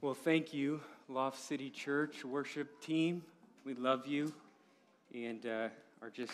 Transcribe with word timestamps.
Well, 0.00 0.14
thank 0.14 0.54
you, 0.54 0.80
Loft 1.08 1.40
City 1.40 1.70
Church 1.70 2.24
worship 2.24 2.80
team. 2.80 3.24
We 3.64 3.74
love 3.74 4.06
you 4.06 4.32
and 5.12 5.44
uh, 5.44 5.68
are 6.00 6.10
just 6.10 6.30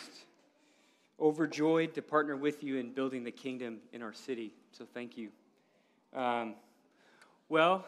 overjoyed 1.19 1.95
to 1.95 2.03
partner 2.03 2.35
with 2.35 2.63
you 2.63 2.77
in 2.77 2.91
building 2.91 3.23
the 3.23 3.31
kingdom 3.31 3.79
in 3.91 4.03
our 4.03 4.13
city. 4.13 4.53
So 4.71 4.85
thank 4.93 5.17
you. 5.17 5.29
Um, 6.13 6.53
well, 7.49 7.87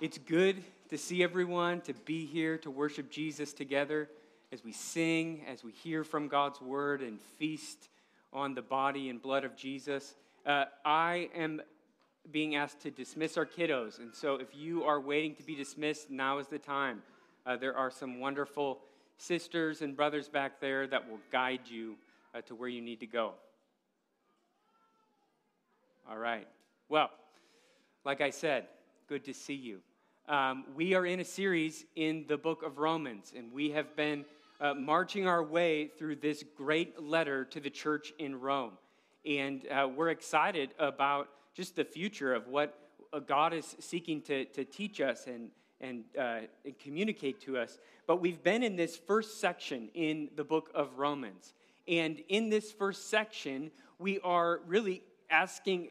it's 0.00 0.18
good 0.18 0.64
to 0.88 0.98
see 0.98 1.22
everyone, 1.22 1.80
to 1.82 1.94
be 2.04 2.26
here, 2.26 2.58
to 2.58 2.70
worship 2.70 3.08
Jesus 3.08 3.52
together 3.52 4.08
as 4.50 4.64
we 4.64 4.72
sing, 4.72 5.44
as 5.46 5.62
we 5.62 5.70
hear 5.70 6.02
from 6.02 6.26
God's 6.26 6.60
word 6.60 7.02
and 7.02 7.20
feast 7.38 7.88
on 8.32 8.54
the 8.54 8.62
body 8.62 9.10
and 9.10 9.22
blood 9.22 9.44
of 9.44 9.56
Jesus. 9.56 10.16
Uh, 10.44 10.64
I 10.84 11.30
am 11.36 11.62
being 12.30 12.56
asked 12.56 12.80
to 12.80 12.90
dismiss 12.90 13.36
our 13.36 13.46
kiddos. 13.46 13.98
And 13.98 14.14
so 14.14 14.36
if 14.36 14.48
you 14.54 14.84
are 14.84 15.00
waiting 15.00 15.34
to 15.36 15.42
be 15.42 15.54
dismissed, 15.54 16.10
now 16.10 16.38
is 16.38 16.48
the 16.48 16.58
time. 16.58 17.02
Uh, 17.44 17.56
there 17.56 17.76
are 17.76 17.90
some 17.90 18.20
wonderful 18.20 18.80
sisters 19.18 19.82
and 19.82 19.96
brothers 19.96 20.28
back 20.28 20.60
there 20.60 20.86
that 20.86 21.08
will 21.08 21.20
guide 21.30 21.60
you 21.66 21.96
uh, 22.34 22.40
to 22.42 22.54
where 22.54 22.68
you 22.68 22.82
need 22.82 23.00
to 23.00 23.06
go. 23.06 23.32
All 26.08 26.18
right. 26.18 26.46
Well, 26.88 27.10
like 28.04 28.20
I 28.20 28.30
said, 28.30 28.66
good 29.08 29.24
to 29.24 29.34
see 29.34 29.54
you. 29.54 29.80
Um, 30.28 30.64
we 30.74 30.94
are 30.94 31.06
in 31.06 31.20
a 31.20 31.24
series 31.24 31.84
in 31.94 32.24
the 32.28 32.36
book 32.36 32.62
of 32.64 32.78
Romans, 32.78 33.32
and 33.36 33.52
we 33.52 33.70
have 33.70 33.96
been 33.96 34.24
uh, 34.60 34.74
marching 34.74 35.26
our 35.26 35.42
way 35.42 35.88
through 35.98 36.16
this 36.16 36.44
great 36.56 37.00
letter 37.00 37.44
to 37.46 37.60
the 37.60 37.70
church 37.70 38.12
in 38.18 38.40
Rome. 38.40 38.72
And 39.24 39.66
uh, 39.68 39.88
we're 39.94 40.10
excited 40.10 40.70
about 40.78 41.28
just 41.56 41.74
the 41.74 41.84
future 41.84 42.34
of 42.34 42.48
what 42.48 42.78
uh, 43.12 43.18
God 43.18 43.54
is 43.54 43.76
seeking 43.80 44.20
to, 44.22 44.44
to 44.44 44.64
teach 44.64 45.00
us 45.00 45.26
and, 45.26 45.48
and, 45.80 46.04
uh, 46.18 46.40
and 46.66 46.78
communicate 46.78 47.40
to 47.40 47.56
us. 47.56 47.78
But 48.06 48.20
we've 48.20 48.42
been 48.42 48.62
in 48.62 48.76
this 48.76 48.96
first 48.96 49.40
section 49.40 49.88
in 49.94 50.28
the 50.36 50.44
book 50.44 50.70
of 50.74 50.98
Romans. 50.98 51.54
And 51.88 52.22
in 52.28 52.50
this 52.50 52.70
first 52.72 53.08
section, 53.08 53.70
we 53.98 54.20
are 54.20 54.60
really 54.66 55.02
asking 55.30 55.88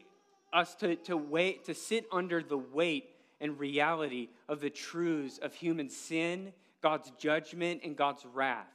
us 0.52 0.76
to, 0.76 0.94
to 0.96 1.16
wait, 1.16 1.64
to 1.64 1.74
sit 1.74 2.06
under 2.12 2.44
the 2.44 2.58
weight 2.58 3.10
and 3.40 3.58
reality 3.58 4.28
of 4.48 4.60
the 4.60 4.70
truths 4.70 5.38
of 5.38 5.52
human 5.52 5.90
sin, 5.90 6.52
God's 6.80 7.10
judgment, 7.18 7.80
and 7.82 7.96
God's 7.96 8.24
wrath. 8.24 8.68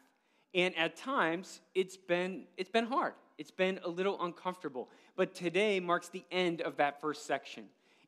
And 0.54 0.78
at 0.78 0.98
times, 0.98 1.62
it's 1.74 1.96
been, 1.96 2.44
it's 2.58 2.70
been 2.70 2.86
hard. 2.86 3.14
It's 3.42 3.50
been 3.50 3.80
a 3.84 3.90
little 3.90 4.24
uncomfortable. 4.24 4.88
But 5.16 5.34
today 5.34 5.80
marks 5.80 6.10
the 6.10 6.24
end 6.32 6.62
of 6.62 6.78
that 6.78 7.02
first 7.02 7.26
section. 7.26 7.64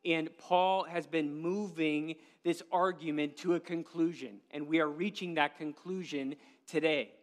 And 0.06 0.30
Paul 0.38 0.84
has 0.84 1.08
been 1.08 1.34
moving 1.36 2.18
this 2.44 2.62
argument 2.72 3.36
to 3.38 3.56
a 3.56 3.60
conclusion. 3.60 4.42
And 4.52 4.68
we 4.68 4.80
are 4.80 4.88
reaching 4.88 5.34
that 5.34 5.58
conclusion 5.58 6.36
today. 6.68 7.14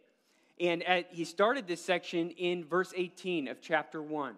And 0.59 0.83
at, 0.83 1.07
he 1.09 1.23
started 1.23 1.67
this 1.67 1.81
section 1.81 2.31
in 2.31 2.65
verse 2.65 2.91
18 2.93 3.47
of 3.47 3.61
chapter 3.61 4.03
1, 4.03 4.35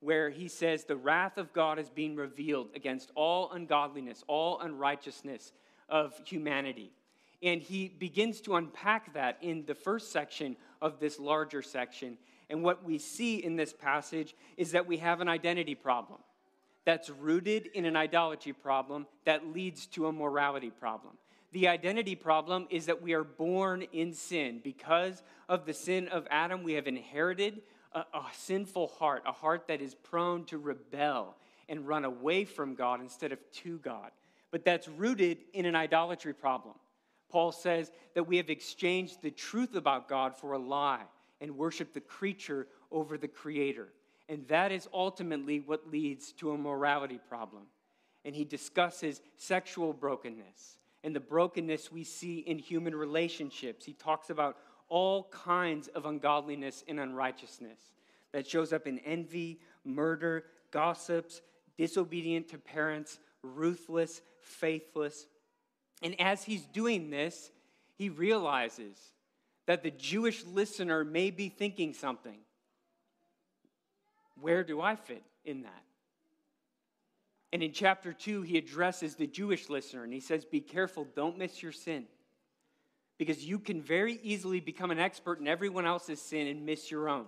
where 0.00 0.28
he 0.28 0.46
says, 0.46 0.84
The 0.84 0.96
wrath 0.96 1.38
of 1.38 1.50
God 1.54 1.78
is 1.78 1.88
being 1.88 2.16
revealed 2.16 2.68
against 2.76 3.10
all 3.14 3.50
ungodliness, 3.52 4.22
all 4.26 4.60
unrighteousness 4.60 5.54
of 5.88 6.12
humanity. 6.26 6.92
And 7.42 7.62
he 7.62 7.88
begins 7.88 8.42
to 8.42 8.56
unpack 8.56 9.14
that 9.14 9.38
in 9.40 9.64
the 9.64 9.74
first 9.74 10.12
section 10.12 10.56
of 10.82 11.00
this 11.00 11.18
larger 11.18 11.62
section. 11.62 12.18
And 12.50 12.62
what 12.62 12.84
we 12.84 12.98
see 12.98 13.36
in 13.36 13.56
this 13.56 13.72
passage 13.72 14.34
is 14.56 14.72
that 14.72 14.86
we 14.86 14.98
have 14.98 15.20
an 15.20 15.28
identity 15.28 15.74
problem 15.74 16.20
that's 16.84 17.08
rooted 17.08 17.66
in 17.74 17.86
an 17.86 17.96
idolatry 17.96 18.52
problem 18.52 19.06
that 19.24 19.46
leads 19.46 19.86
to 19.86 20.06
a 20.06 20.12
morality 20.12 20.70
problem. 20.70 21.14
The 21.52 21.68
identity 21.68 22.14
problem 22.14 22.66
is 22.68 22.86
that 22.86 23.00
we 23.00 23.14
are 23.14 23.24
born 23.24 23.82
in 23.92 24.12
sin. 24.12 24.60
Because 24.62 25.22
of 25.48 25.66
the 25.66 25.72
sin 25.72 26.08
of 26.08 26.26
Adam, 26.30 26.62
we 26.62 26.72
have 26.74 26.86
inherited 26.86 27.62
a, 27.92 28.00
a, 28.00 28.24
sinful 28.34 28.88
heart, 28.88 29.22
a 29.24 29.32
heart 29.32 29.68
that 29.68 29.80
is 29.80 29.94
prone 29.94 30.44
to 30.46 30.58
rebel 30.58 31.36
and 31.68 31.86
run 31.86 32.04
away 32.04 32.44
from 32.44 32.74
God 32.74 33.00
instead 33.00 33.32
of 33.32 33.38
to 33.62 33.78
God. 33.78 34.10
But 34.50 34.64
that's 34.64 34.88
rooted 34.88 35.38
in 35.52 35.64
an 35.64 35.76
idolatry 35.76 36.34
problem. 36.34 36.74
Paul 37.30 37.52
says 37.52 37.90
that 38.14 38.26
we 38.28 38.36
have 38.36 38.50
exchanged 38.50 39.22
the 39.22 39.30
truth 39.30 39.74
about 39.74 40.08
God 40.08 40.36
for 40.36 40.52
a 40.52 40.58
lie 40.58 41.04
and 41.40 41.56
worship 41.56 41.92
the 41.92 42.00
creature 42.00 42.66
over 42.90 43.18
the 43.18 43.28
creator. 43.28 43.88
And 44.28 44.46
that 44.48 44.72
is 44.72 44.88
ultimately 44.92 45.60
what 45.60 45.90
leads 45.90 46.32
to 46.34 46.52
a 46.52 46.58
morality 46.58 47.20
problem. 47.28 47.64
And 48.24 48.34
he 48.34 48.44
discusses 48.44 49.20
sexual 49.36 49.92
brokenness 49.92 50.78
and 51.02 51.14
the 51.14 51.20
brokenness 51.20 51.92
we 51.92 52.02
see 52.02 52.38
in 52.38 52.58
human 52.58 52.94
relationships. 52.94 53.84
He 53.84 53.92
talks 53.92 54.30
about 54.30 54.56
all 54.88 55.24
kinds 55.24 55.88
of 55.88 56.06
ungodliness 56.06 56.82
and 56.88 56.98
unrighteousness 56.98 57.78
that 58.32 58.46
shows 58.46 58.72
up 58.72 58.86
in 58.86 58.98
envy, 59.00 59.60
murder, 59.84 60.44
gossips, 60.70 61.42
disobedient 61.76 62.48
to 62.48 62.58
parents, 62.58 63.18
ruthless, 63.42 64.22
faithless. 64.40 65.26
And 66.02 66.18
as 66.20 66.44
he's 66.44 66.64
doing 66.66 67.10
this, 67.10 67.50
he 67.96 68.08
realizes 68.08 68.96
that 69.66 69.82
the 69.82 69.90
Jewish 69.90 70.44
listener 70.44 71.04
may 71.04 71.30
be 71.30 71.48
thinking 71.48 71.94
something. 71.94 72.38
Where 74.40 74.64
do 74.64 74.80
I 74.80 74.96
fit 74.96 75.22
in 75.44 75.62
that? 75.62 75.82
And 77.52 77.62
in 77.62 77.72
chapter 77.72 78.12
2, 78.12 78.42
he 78.42 78.58
addresses 78.58 79.14
the 79.14 79.26
Jewish 79.26 79.68
listener 79.68 80.02
and 80.02 80.12
he 80.12 80.20
says, 80.20 80.44
Be 80.44 80.60
careful, 80.60 81.06
don't 81.14 81.38
miss 81.38 81.62
your 81.62 81.72
sin. 81.72 82.06
Because 83.16 83.44
you 83.44 83.60
can 83.60 83.80
very 83.80 84.18
easily 84.24 84.58
become 84.58 84.90
an 84.90 84.98
expert 84.98 85.38
in 85.38 85.46
everyone 85.46 85.86
else's 85.86 86.20
sin 86.20 86.48
and 86.48 86.66
miss 86.66 86.90
your 86.90 87.08
own. 87.08 87.26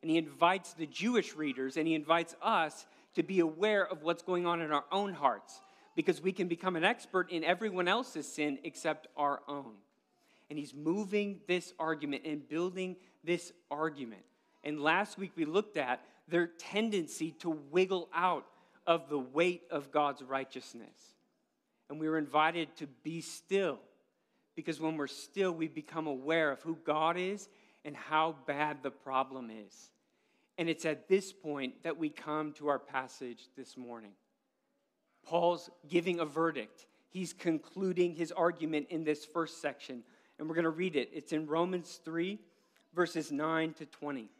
And 0.00 0.10
he 0.10 0.16
invites 0.16 0.72
the 0.72 0.86
Jewish 0.86 1.34
readers 1.34 1.76
and 1.76 1.86
he 1.86 1.94
invites 1.94 2.34
us 2.40 2.86
to 3.14 3.22
be 3.22 3.40
aware 3.40 3.86
of 3.86 4.02
what's 4.02 4.22
going 4.22 4.46
on 4.46 4.62
in 4.62 4.72
our 4.72 4.84
own 4.90 5.12
hearts 5.12 5.60
because 5.94 6.22
we 6.22 6.32
can 6.32 6.48
become 6.48 6.74
an 6.74 6.84
expert 6.84 7.30
in 7.30 7.44
everyone 7.44 7.86
else's 7.86 8.26
sin 8.26 8.58
except 8.64 9.08
our 9.16 9.42
own 9.46 9.74
and 10.50 10.58
he's 10.58 10.74
moving 10.74 11.40
this 11.46 11.72
argument 11.78 12.24
and 12.26 12.46
building 12.48 12.96
this 13.24 13.52
argument. 13.70 14.22
And 14.64 14.82
last 14.82 15.16
week 15.16 15.32
we 15.36 15.44
looked 15.44 15.76
at 15.76 16.04
their 16.28 16.48
tendency 16.48 17.30
to 17.40 17.50
wiggle 17.70 18.08
out 18.12 18.44
of 18.86 19.08
the 19.08 19.18
weight 19.18 19.62
of 19.70 19.92
God's 19.92 20.22
righteousness. 20.22 21.14
And 21.88 22.00
we 22.00 22.08
were 22.08 22.18
invited 22.18 22.74
to 22.76 22.86
be 23.02 23.20
still 23.20 23.78
because 24.56 24.80
when 24.80 24.96
we're 24.96 25.06
still, 25.06 25.52
we 25.52 25.68
become 25.68 26.06
aware 26.06 26.50
of 26.50 26.60
who 26.62 26.76
God 26.84 27.16
is 27.16 27.48
and 27.84 27.96
how 27.96 28.36
bad 28.46 28.82
the 28.82 28.90
problem 28.90 29.50
is. 29.50 29.90
And 30.58 30.68
it's 30.68 30.84
at 30.84 31.08
this 31.08 31.32
point 31.32 31.82
that 31.84 31.96
we 31.96 32.10
come 32.10 32.52
to 32.54 32.68
our 32.68 32.78
passage 32.78 33.48
this 33.56 33.76
morning. 33.76 34.12
Paul's 35.24 35.70
giving 35.88 36.20
a 36.20 36.24
verdict. 36.24 36.86
He's 37.08 37.32
concluding 37.32 38.14
his 38.14 38.32
argument 38.32 38.88
in 38.90 39.04
this 39.04 39.24
first 39.24 39.62
section 39.62 40.02
and 40.40 40.48
we're 40.48 40.54
going 40.54 40.64
to 40.64 40.70
read 40.70 40.96
it. 40.96 41.10
It's 41.12 41.32
in 41.34 41.46
Romans 41.46 42.00
3, 42.02 42.38
verses 42.94 43.30
9 43.30 43.74
to 43.74 43.84
20. 43.84 44.30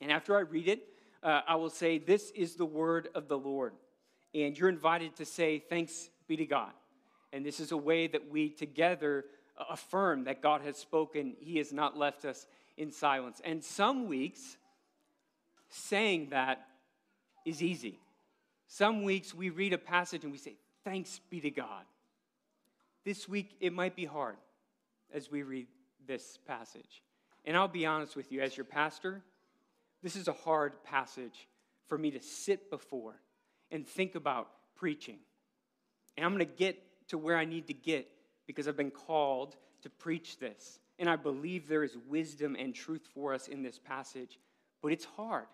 And 0.00 0.10
after 0.10 0.36
I 0.36 0.40
read 0.40 0.68
it, 0.68 0.88
uh, 1.22 1.42
I 1.46 1.54
will 1.54 1.70
say, 1.70 1.98
This 1.98 2.32
is 2.32 2.56
the 2.56 2.66
word 2.66 3.08
of 3.14 3.28
the 3.28 3.38
Lord. 3.38 3.74
And 4.34 4.58
you're 4.58 4.68
invited 4.68 5.14
to 5.16 5.24
say, 5.24 5.60
Thanks 5.60 6.10
be 6.26 6.36
to 6.36 6.44
God. 6.44 6.72
And 7.32 7.46
this 7.46 7.60
is 7.60 7.70
a 7.70 7.76
way 7.76 8.08
that 8.08 8.28
we 8.28 8.50
together 8.50 9.24
affirm 9.70 10.24
that 10.24 10.42
God 10.42 10.62
has 10.62 10.76
spoken. 10.76 11.36
He 11.38 11.58
has 11.58 11.72
not 11.72 11.96
left 11.96 12.24
us 12.24 12.46
in 12.76 12.90
silence. 12.90 13.40
And 13.44 13.62
some 13.62 14.08
weeks, 14.08 14.56
saying 15.68 16.30
that 16.30 16.66
is 17.46 17.62
easy. 17.62 18.00
Some 18.66 19.04
weeks 19.04 19.32
we 19.32 19.50
read 19.50 19.72
a 19.72 19.78
passage 19.78 20.24
and 20.24 20.32
we 20.32 20.38
say, 20.38 20.56
Thanks 20.82 21.20
be 21.30 21.40
to 21.40 21.50
God. 21.50 21.84
This 23.04 23.28
week 23.28 23.54
it 23.60 23.72
might 23.72 23.94
be 23.94 24.06
hard 24.06 24.36
as 25.14 25.30
we 25.30 25.42
read 25.42 25.68
this 26.06 26.38
passage. 26.46 27.02
And 27.44 27.56
I'll 27.56 27.68
be 27.68 27.86
honest 27.86 28.16
with 28.16 28.32
you, 28.32 28.40
as 28.40 28.56
your 28.56 28.64
pastor, 28.64 29.22
this 30.02 30.16
is 30.16 30.28
a 30.28 30.32
hard 30.32 30.82
passage 30.82 31.48
for 31.86 31.96
me 31.96 32.10
to 32.10 32.20
sit 32.20 32.68
before 32.68 33.14
and 33.70 33.86
think 33.86 34.14
about 34.14 34.48
preaching. 34.74 35.18
And 36.16 36.26
I'm 36.26 36.34
going 36.34 36.46
to 36.46 36.52
get 36.52 36.78
to 37.08 37.18
where 37.18 37.36
I 37.36 37.44
need 37.44 37.68
to 37.68 37.74
get 37.74 38.08
because 38.46 38.68
I've 38.68 38.76
been 38.76 38.90
called 38.90 39.56
to 39.82 39.90
preach 39.90 40.38
this. 40.38 40.80
And 40.98 41.08
I 41.08 41.16
believe 41.16 41.68
there 41.68 41.84
is 41.84 41.96
wisdom 42.08 42.56
and 42.58 42.74
truth 42.74 43.06
for 43.14 43.34
us 43.34 43.48
in 43.48 43.62
this 43.62 43.78
passage, 43.78 44.38
but 44.82 44.92
it's 44.92 45.04
hard. 45.04 45.46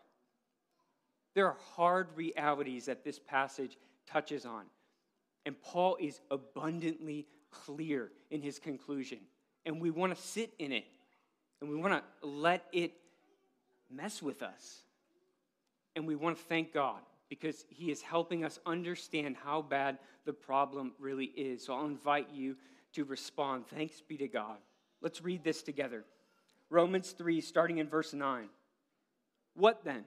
There 1.34 1.46
are 1.46 1.56
hard 1.76 2.08
realities 2.16 2.86
that 2.86 3.04
this 3.04 3.18
passage 3.18 3.78
touches 4.06 4.44
on. 4.44 4.64
And 5.46 5.60
Paul 5.62 5.96
is 6.00 6.20
abundantly 6.30 7.26
clear 7.50 8.10
in 8.30 8.42
his 8.42 8.58
conclusion 8.58 9.18
and 9.66 9.80
we 9.80 9.90
want 9.90 10.14
to 10.14 10.20
sit 10.20 10.52
in 10.58 10.72
it 10.72 10.84
and 11.60 11.68
we 11.68 11.76
want 11.76 11.92
to 11.92 12.26
let 12.26 12.64
it 12.72 12.92
mess 13.90 14.22
with 14.22 14.42
us. 14.42 14.80
And 15.96 16.06
we 16.06 16.14
want 16.14 16.38
to 16.38 16.44
thank 16.44 16.72
God 16.72 17.00
because 17.28 17.64
he 17.68 17.90
is 17.90 18.00
helping 18.00 18.44
us 18.44 18.58
understand 18.64 19.36
how 19.42 19.62
bad 19.62 19.98
the 20.24 20.32
problem 20.32 20.92
really 20.98 21.26
is. 21.26 21.64
So 21.64 21.74
I'll 21.74 21.86
invite 21.86 22.28
you 22.32 22.56
to 22.94 23.04
respond. 23.04 23.66
Thanks 23.66 24.00
be 24.00 24.16
to 24.18 24.28
God. 24.28 24.56
Let's 25.00 25.22
read 25.22 25.44
this 25.44 25.62
together. 25.62 26.04
Romans 26.70 27.10
3, 27.12 27.40
starting 27.40 27.78
in 27.78 27.88
verse 27.88 28.12
9. 28.12 28.48
What 29.54 29.84
then? 29.84 30.04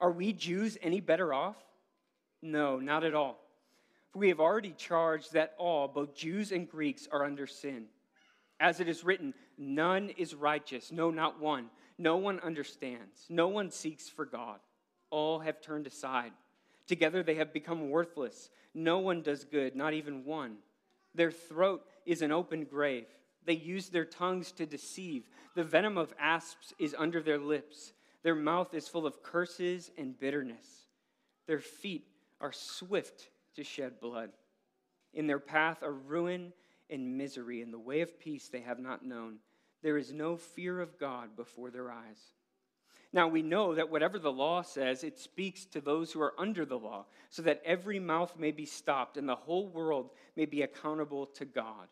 Are 0.00 0.10
we 0.10 0.32
Jews 0.32 0.76
any 0.82 1.00
better 1.00 1.32
off? 1.32 1.56
No, 2.42 2.78
not 2.78 3.04
at 3.04 3.14
all. 3.14 3.38
For 4.10 4.20
we 4.20 4.28
have 4.28 4.40
already 4.40 4.74
charged 4.76 5.32
that 5.32 5.54
all, 5.58 5.88
both 5.88 6.14
Jews 6.14 6.52
and 6.52 6.68
Greeks, 6.68 7.08
are 7.10 7.24
under 7.24 7.46
sin. 7.46 7.86
As 8.60 8.80
it 8.80 8.88
is 8.88 9.04
written, 9.04 9.34
none 9.56 10.10
is 10.10 10.34
righteous, 10.34 10.90
no, 10.90 11.10
not 11.10 11.40
one. 11.40 11.70
No 11.98 12.16
one 12.16 12.40
understands, 12.40 13.26
no 13.28 13.48
one 13.48 13.70
seeks 13.70 14.08
for 14.08 14.24
God. 14.24 14.58
All 15.10 15.40
have 15.40 15.60
turned 15.60 15.86
aside. 15.86 16.32
Together 16.86 17.22
they 17.22 17.34
have 17.36 17.52
become 17.52 17.90
worthless. 17.90 18.50
No 18.74 18.98
one 18.98 19.22
does 19.22 19.44
good, 19.44 19.74
not 19.74 19.94
even 19.94 20.24
one. 20.24 20.56
Their 21.14 21.30
throat 21.30 21.84
is 22.06 22.22
an 22.22 22.32
open 22.32 22.64
grave. 22.64 23.06
They 23.44 23.54
use 23.54 23.88
their 23.88 24.04
tongues 24.04 24.52
to 24.52 24.66
deceive. 24.66 25.28
The 25.54 25.64
venom 25.64 25.96
of 25.96 26.14
asps 26.18 26.74
is 26.78 26.94
under 26.98 27.22
their 27.22 27.38
lips. 27.38 27.92
Their 28.22 28.34
mouth 28.34 28.74
is 28.74 28.88
full 28.88 29.06
of 29.06 29.22
curses 29.22 29.90
and 29.96 30.18
bitterness. 30.18 30.66
Their 31.46 31.60
feet 31.60 32.06
are 32.40 32.52
swift 32.52 33.30
to 33.56 33.64
shed 33.64 34.00
blood. 34.00 34.30
In 35.14 35.26
their 35.26 35.38
path 35.38 35.82
are 35.82 35.92
ruin 35.92 36.52
and 36.90 37.16
misery. 37.16 37.62
In 37.62 37.70
the 37.70 37.78
way 37.78 38.00
of 38.00 38.18
peace 38.18 38.48
they 38.48 38.60
have 38.60 38.78
not 38.78 39.04
known. 39.04 39.38
There 39.82 39.98
is 39.98 40.12
no 40.12 40.36
fear 40.36 40.80
of 40.80 40.98
God 40.98 41.36
before 41.36 41.70
their 41.70 41.90
eyes. 41.90 42.32
Now 43.12 43.28
we 43.28 43.42
know 43.42 43.74
that 43.74 43.90
whatever 43.90 44.18
the 44.18 44.32
law 44.32 44.62
says, 44.62 45.02
it 45.02 45.18
speaks 45.18 45.64
to 45.66 45.80
those 45.80 46.12
who 46.12 46.20
are 46.20 46.34
under 46.38 46.64
the 46.66 46.78
law, 46.78 47.06
so 47.30 47.42
that 47.42 47.62
every 47.64 47.98
mouth 47.98 48.34
may 48.38 48.50
be 48.50 48.66
stopped 48.66 49.16
and 49.16 49.28
the 49.28 49.34
whole 49.34 49.68
world 49.68 50.10
may 50.36 50.44
be 50.44 50.62
accountable 50.62 51.26
to 51.26 51.44
God. 51.44 51.88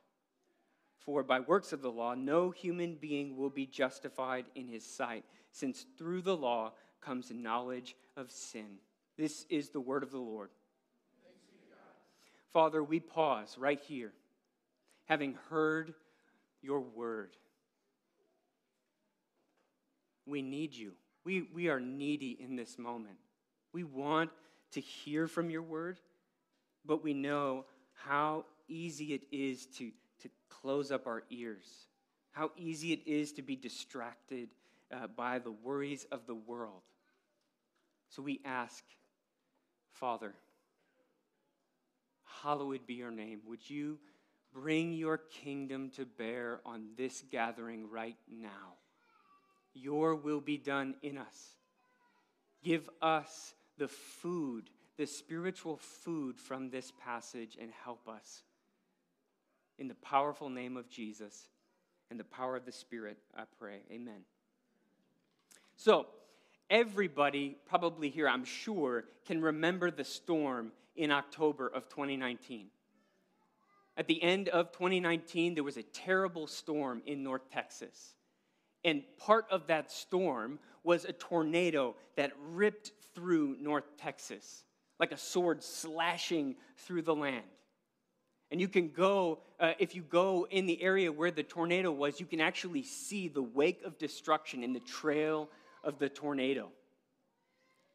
For 0.98 1.22
by 1.22 1.40
works 1.40 1.72
of 1.72 1.80
the 1.82 1.90
law, 1.90 2.14
no 2.14 2.50
human 2.50 2.96
being 2.96 3.36
will 3.36 3.48
be 3.48 3.66
justified 3.66 4.46
in 4.54 4.68
his 4.68 4.84
sight, 4.84 5.24
since 5.52 5.86
through 5.96 6.22
the 6.22 6.36
law 6.36 6.72
comes 7.00 7.30
knowledge 7.30 7.94
of 8.16 8.30
sin. 8.30 8.78
This 9.16 9.46
is 9.48 9.70
the 9.70 9.80
word 9.80 10.02
of 10.02 10.10
the 10.10 10.18
Lord. 10.18 10.50
Father, 12.52 12.82
we 12.82 13.00
pause 13.00 13.56
right 13.56 13.80
here, 13.80 14.12
having 15.06 15.36
heard 15.50 15.94
your 16.62 16.80
word. 16.80 17.30
We 20.26 20.42
need 20.42 20.74
you. 20.74 20.92
We, 21.24 21.48
we 21.54 21.68
are 21.68 21.80
needy 21.80 22.36
in 22.40 22.56
this 22.56 22.78
moment. 22.78 23.16
We 23.72 23.84
want 23.84 24.30
to 24.72 24.80
hear 24.80 25.26
from 25.26 25.50
your 25.50 25.62
word, 25.62 26.00
but 26.84 27.02
we 27.02 27.14
know 27.14 27.64
how 27.94 28.44
easy 28.68 29.14
it 29.14 29.22
is 29.32 29.66
to, 29.78 29.90
to 30.22 30.28
close 30.48 30.90
up 30.90 31.06
our 31.06 31.22
ears, 31.30 31.86
how 32.32 32.50
easy 32.56 32.92
it 32.92 33.00
is 33.06 33.32
to 33.32 33.42
be 33.42 33.56
distracted 33.56 34.48
uh, 34.92 35.06
by 35.06 35.38
the 35.38 35.50
worries 35.50 36.06
of 36.10 36.26
the 36.26 36.34
world. 36.34 36.82
So 38.08 38.22
we 38.22 38.40
ask, 38.44 38.84
Father, 39.92 40.34
hallowed 42.42 42.86
be 42.86 42.94
your 42.94 43.10
name. 43.10 43.40
Would 43.46 43.68
you 43.68 43.98
bring 44.56 44.94
your 44.94 45.18
kingdom 45.18 45.90
to 45.90 46.06
bear 46.06 46.60
on 46.64 46.86
this 46.96 47.22
gathering 47.30 47.90
right 47.90 48.16
now? 48.30 48.74
Your 49.74 50.14
will 50.14 50.40
be 50.40 50.56
done 50.56 50.94
in 51.02 51.18
us. 51.18 51.56
Give 52.64 52.88
us 53.02 53.54
the 53.76 53.88
food, 53.88 54.70
the 54.96 55.06
spiritual 55.06 55.76
food 55.76 56.38
from 56.38 56.70
this 56.70 56.90
passage, 57.04 57.58
and 57.60 57.70
help 57.84 58.08
us. 58.08 58.42
In 59.78 59.88
the 59.88 59.94
powerful 59.96 60.48
name 60.48 60.78
of 60.78 60.88
Jesus 60.88 61.50
and 62.10 62.18
the 62.18 62.24
power 62.24 62.56
of 62.56 62.64
the 62.64 62.72
Spirit, 62.72 63.18
I 63.36 63.42
pray. 63.58 63.80
Amen. 63.92 64.24
So, 65.76 66.06
everybody 66.70 67.58
probably 67.68 68.08
here, 68.08 68.26
I'm 68.26 68.46
sure, 68.46 69.04
can 69.26 69.42
remember 69.42 69.90
the 69.90 70.04
storm 70.04 70.72
in 70.96 71.10
October 71.10 71.68
of 71.68 71.90
2019. 71.90 72.68
At 73.96 74.06
the 74.06 74.22
end 74.22 74.48
of 74.48 74.72
2019, 74.72 75.54
there 75.54 75.64
was 75.64 75.76
a 75.76 75.82
terrible 75.82 76.46
storm 76.46 77.02
in 77.06 77.22
North 77.22 77.50
Texas. 77.50 78.14
And 78.84 79.02
part 79.18 79.46
of 79.50 79.66
that 79.68 79.90
storm 79.90 80.58
was 80.84 81.04
a 81.04 81.12
tornado 81.12 81.96
that 82.16 82.32
ripped 82.52 82.92
through 83.14 83.56
North 83.60 83.96
Texas, 83.96 84.64
like 85.00 85.12
a 85.12 85.16
sword 85.16 85.62
slashing 85.62 86.56
through 86.76 87.02
the 87.02 87.14
land. 87.14 87.44
And 88.50 88.60
you 88.60 88.68
can 88.68 88.90
go, 88.90 89.40
uh, 89.58 89.72
if 89.78 89.94
you 89.94 90.02
go 90.02 90.46
in 90.50 90.66
the 90.66 90.80
area 90.80 91.10
where 91.10 91.32
the 91.32 91.42
tornado 91.42 91.90
was, 91.90 92.20
you 92.20 92.26
can 92.26 92.40
actually 92.40 92.84
see 92.84 93.26
the 93.26 93.42
wake 93.42 93.82
of 93.84 93.98
destruction 93.98 94.62
in 94.62 94.72
the 94.72 94.80
trail 94.80 95.48
of 95.82 95.98
the 95.98 96.08
tornado. 96.08 96.68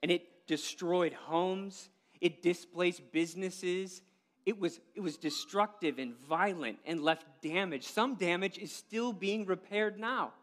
And 0.03 0.11
it 0.11 0.23
destroyed 0.47 1.13
homes, 1.13 1.89
it 2.19 2.41
displaced 2.41 3.11
businesses. 3.11 4.01
It 4.45 4.59
was, 4.59 4.79
it 4.95 5.01
was 5.01 5.17
destructive 5.17 5.99
and 5.99 6.15
violent 6.27 6.79
and 6.85 7.01
left 7.01 7.25
damage. 7.41 7.87
Some 7.87 8.15
damage 8.15 8.57
is 8.57 8.71
still 8.71 9.13
being 9.13 9.45
repaired 9.45 9.99
now. 9.99 10.33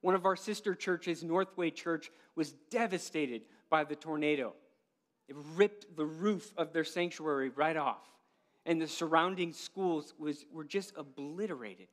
One 0.00 0.14
of 0.14 0.24
our 0.24 0.36
sister 0.36 0.74
churches, 0.74 1.22
Northway 1.22 1.70
Church, 1.70 2.10
was 2.34 2.52
devastated 2.70 3.42
by 3.70 3.84
the 3.84 3.96
tornado. 3.96 4.54
It 5.28 5.36
ripped 5.54 5.96
the 5.96 6.04
roof 6.04 6.52
of 6.56 6.72
their 6.72 6.84
sanctuary 6.84 7.48
right 7.48 7.76
off, 7.76 8.02
and 8.64 8.80
the 8.80 8.86
surrounding 8.86 9.52
schools 9.52 10.14
was, 10.18 10.44
were 10.52 10.64
just 10.64 10.92
obliterated. 10.96 11.88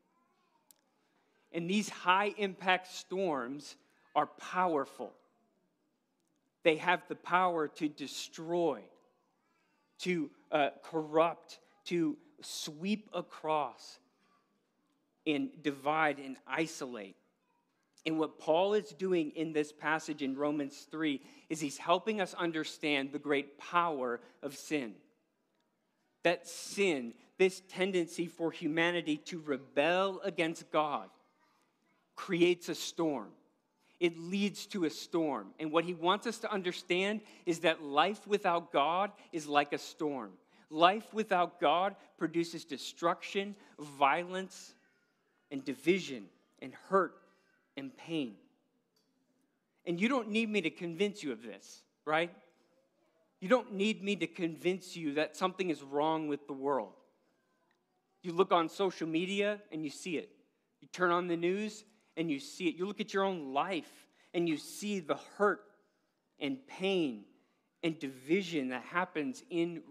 And 1.52 1.70
these 1.70 1.90
high 1.90 2.34
impact 2.38 2.92
storms 2.94 3.76
are 4.16 4.28
powerful. 4.28 5.12
They 6.64 6.78
have 6.78 7.02
the 7.08 7.16
power 7.16 7.68
to 7.68 7.88
destroy, 7.88 8.82
to 10.00 10.30
uh, 10.52 10.70
corrupt, 10.84 11.60
to 11.86 12.18
sweep 12.42 13.10
across, 13.14 14.00
and 15.26 15.50
divide 15.62 16.20
and 16.20 16.38
isolate. 16.48 17.16
And 18.06 18.20
what 18.20 18.38
Paul 18.38 18.74
is 18.74 18.90
doing 18.90 19.32
in 19.36 19.54
this 19.54 19.72
passage 19.72 20.22
in 20.22 20.36
Romans 20.36 20.88
3 20.92 21.22
is 21.50 21.62
he's 21.62 21.78
helping 21.78 22.20
us 22.20 22.34
understand 22.34 23.12
the 23.12 23.20
great 23.20 23.58
power 23.58 24.20
of 24.42 24.58
sin. 24.58 24.96
That 26.24 26.48
sin, 26.48 27.14
this 27.38 27.62
tendency 27.70 28.28
for 28.28 28.52
humanity 28.52 29.18
to 29.26 29.40
rebel 29.40 30.20
against 30.24 30.70
God, 30.72 31.10
creates 32.16 32.68
a 32.68 32.76
storm. 32.76 33.30
It 34.04 34.20
leads 34.20 34.66
to 34.68 34.84
a 34.84 34.90
storm. 34.90 35.52
And 35.62 35.72
what 35.72 35.86
he 35.86 35.94
wants 35.94 36.28
us 36.28 36.38
to 36.40 36.52
understand 36.52 37.22
is 37.46 37.60
that 37.60 37.82
life 37.82 38.28
without 38.28 38.74
God 38.74 39.12
is 39.32 39.48
like 39.48 39.72
a 39.72 39.78
storm. 39.78 40.32
Life 40.70 41.14
without 41.14 41.62
God 41.62 41.96
produces 42.18 42.66
destruction, 42.66 43.56
violence, 43.80 44.74
and 45.52 45.64
division 45.64 46.26
and 46.62 46.74
hurt 46.90 47.14
and 47.78 47.96
pain. 47.96 48.36
And 49.86 50.02
you 50.02 50.10
don't 50.10 50.32
need 50.32 50.50
me 50.50 50.60
to 50.60 50.70
convince 50.70 51.24
you 51.24 51.32
of 51.32 51.42
this, 51.42 51.82
right? 52.04 52.32
You 53.40 53.48
don't 53.48 53.72
need 53.72 54.04
me 54.04 54.18
to 54.18 54.28
convince 54.28 54.98
you 54.98 55.14
that 55.14 55.38
something 55.38 55.70
is 55.70 55.82
wrong 55.82 56.28
with 56.28 56.46
the 56.46 56.52
world. 56.52 56.92
You 58.22 58.34
look 58.34 58.52
on 58.52 58.68
social 58.68 59.08
media 59.08 59.62
and 59.72 59.82
you 59.82 59.90
see 59.90 60.18
it. 60.18 60.30
You 60.82 60.90
turn 60.92 61.12
on 61.12 61.28
the 61.28 61.38
news 61.38 61.86
and 62.18 62.30
you 62.30 62.40
see 62.40 62.68
it. 62.68 62.76
You 62.76 62.86
look 62.86 63.00
at 63.02 63.14
your 63.14 63.24
own 63.24 63.54
life 63.54 64.08
and 64.34 64.48
you 64.48 64.58
see 64.58 65.00
the 65.00 65.20
hurt 65.38 65.62
and 66.40 66.58
pain 66.68 67.26
and 67.84 67.98
division 68.00 68.70
that 68.70 68.84
happens 68.84 69.44
in 69.50 69.82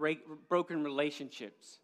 broken 0.49 0.83
relationships. 0.83 1.79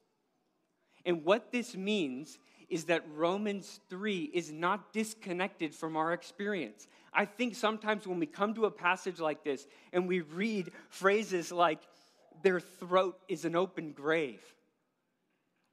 And 1.05 1.25
what 1.25 1.53
this 1.53 1.77
means 1.77 2.39
is 2.69 2.85
that 2.85 3.05
Romans 3.15 3.81
3 3.89 4.31
is 4.35 4.53
not 4.53 4.93
disconnected 4.93 5.75
from 5.75 5.97
our 5.97 6.13
experience. 6.13 6.87
I 7.13 7.25
think 7.25 7.55
sometimes 7.55 8.07
when 8.07 8.19
we 8.19 8.27
come 8.27 8.55
to 8.55 8.67
a 8.67 8.71
passage 8.71 9.21
like 9.21 9.43
this 9.43 9.67
and 9.93 10.07
we 10.07 10.21
read 10.21 10.73
phrases 10.91 11.51
like, 11.51 11.81
their 12.43 12.61
throat 12.61 13.19
is 13.27 13.45
an 13.45 13.57
open 13.57 13.93
grave, 13.93 14.41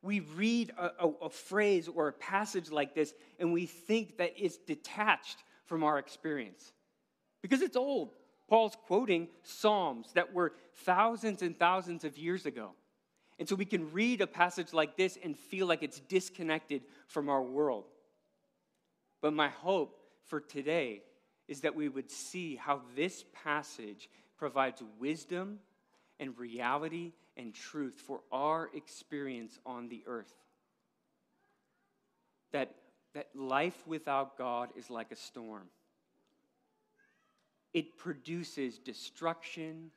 we 0.06 0.20
read 0.20 0.72
a, 0.78 0.92
a, 1.00 1.10
a, 1.24 1.30
phrase 1.30 1.88
or 1.88 2.08
a 2.08 2.14
passage 2.14 2.70
like 2.70 2.94
this 2.94 3.14
and 3.40 3.52
we 3.52 3.66
think 3.66 4.18
that 4.18 4.34
it's 4.38 4.58
detached 4.58 5.44
from 5.66 5.84
our 5.84 5.98
experience 5.98 6.74
because 7.42 7.62
it's 7.62 7.76
old. 7.76 8.14
Paul's 8.48 8.78
quoting 8.86 9.28
Psalms 9.42 10.12
that 10.14 10.32
were 10.32 10.54
thousands 10.84 11.42
and 11.42 11.58
thousands 11.58 12.04
of 12.04 12.18
years 12.18 12.46
ago. 12.46 12.72
And 13.40 13.50
so 13.50 13.56
we 13.56 13.66
can 13.66 13.92
read 13.92 14.22
a 14.22 14.28
passage 14.28 14.72
like 14.72 14.96
this 14.96 15.18
and 15.22 15.38
feel 15.38 15.66
like 15.68 15.82
it's 15.82 16.00
disconnected 16.02 16.84
from 17.08 17.28
our 17.28 17.42
world. 17.42 17.86
But 19.22 19.34
my 19.34 19.50
hope 19.50 20.00
for 20.26 20.40
today 20.40 21.02
is 21.48 21.62
that 21.62 21.76
we 21.76 21.90
would 21.90 22.12
see 22.12 22.56
how 22.56 22.82
this 22.96 23.26
passage 23.44 24.10
provides 24.38 24.82
wisdom 25.00 25.60
and 26.20 26.38
reality 26.38 27.14
and 27.38 27.54
truth 27.54 28.02
for 28.06 28.22
our 28.32 28.70
experience 28.74 29.60
on 29.66 29.90
the 29.90 30.04
earth. 30.08 30.34
That, 32.52 32.76
that 33.14 33.28
life 33.36 33.86
without 33.86 34.38
God 34.38 34.70
is 34.76 34.90
like 34.90 35.12
a 35.12 35.16
storm. 35.16 35.64
It 37.74 37.98
produces 37.98 38.78
destruction, 38.78 39.92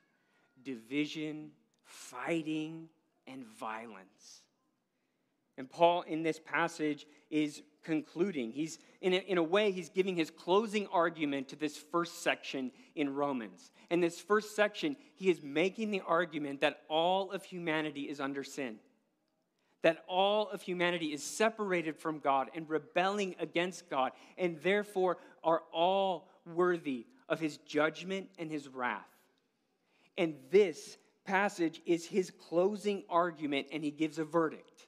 division, 0.65 1.53
fighting, 1.85 2.89
and 3.27 3.45
violence. 3.47 4.43
And 5.57 5.71
Paul, 5.71 6.03
in 6.03 6.23
this 6.23 6.41
passage, 6.41 7.07
is 7.31 7.63
concluding. 7.89 8.53
He's, 8.53 8.79
in 9.01 9.15
a, 9.15 9.17
in 9.17 9.39
a 9.39 9.43
way, 9.43 9.71
he's 9.71 9.89
giving 9.89 10.15
his 10.15 10.31
closing 10.31 10.87
argument 10.89 11.49
to 11.49 11.57
this 11.57 11.79
first 11.79 12.23
section 12.23 12.71
in 12.95 13.15
Romans. 13.15 13.73
In 13.91 14.01
this 14.01 14.21
first 14.21 14.55
section, 14.55 14.95
he 15.15 15.31
is 15.31 15.43
making 15.43 15.91
the 15.91 16.03
argument 16.07 16.61
that 16.61 16.83
all 16.89 17.31
of 17.31 17.43
humanity 17.45 18.03
is 18.03 18.21
under 18.21 18.45
sin, 18.45 18.77
that 19.81 20.05
all 20.07 20.51
of 20.51 20.61
humanity 20.61 21.15
is 21.15 21.23
separated 21.23 21.97
from 21.97 22.19
God 22.19 22.51
and 22.55 22.69
rebelling 22.69 23.35
against 23.41 23.89
God, 23.89 24.13
and 24.37 24.61
therefore 24.63 25.17
are 25.43 25.63
all 25.73 26.29
worthy 26.45 27.07
of 27.27 27.41
his 27.41 27.57
judgment 27.57 28.29
and 28.39 28.51
his 28.51 28.69
wrath. 28.69 29.09
And 30.19 30.35
this 30.51 30.99
passage 31.25 31.81
is 31.87 32.05
his 32.05 32.31
closing 32.31 33.05
argument, 33.09 33.69
and 33.73 33.83
he 33.83 33.91
gives 33.91 34.19
a 34.19 34.25
verdict. 34.25 34.88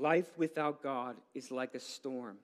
Life 0.00 0.26
without 0.36 0.82
God 0.82 1.16
is 1.34 1.50
like 1.50 1.74
a 1.74 1.80
storm. 1.80 2.36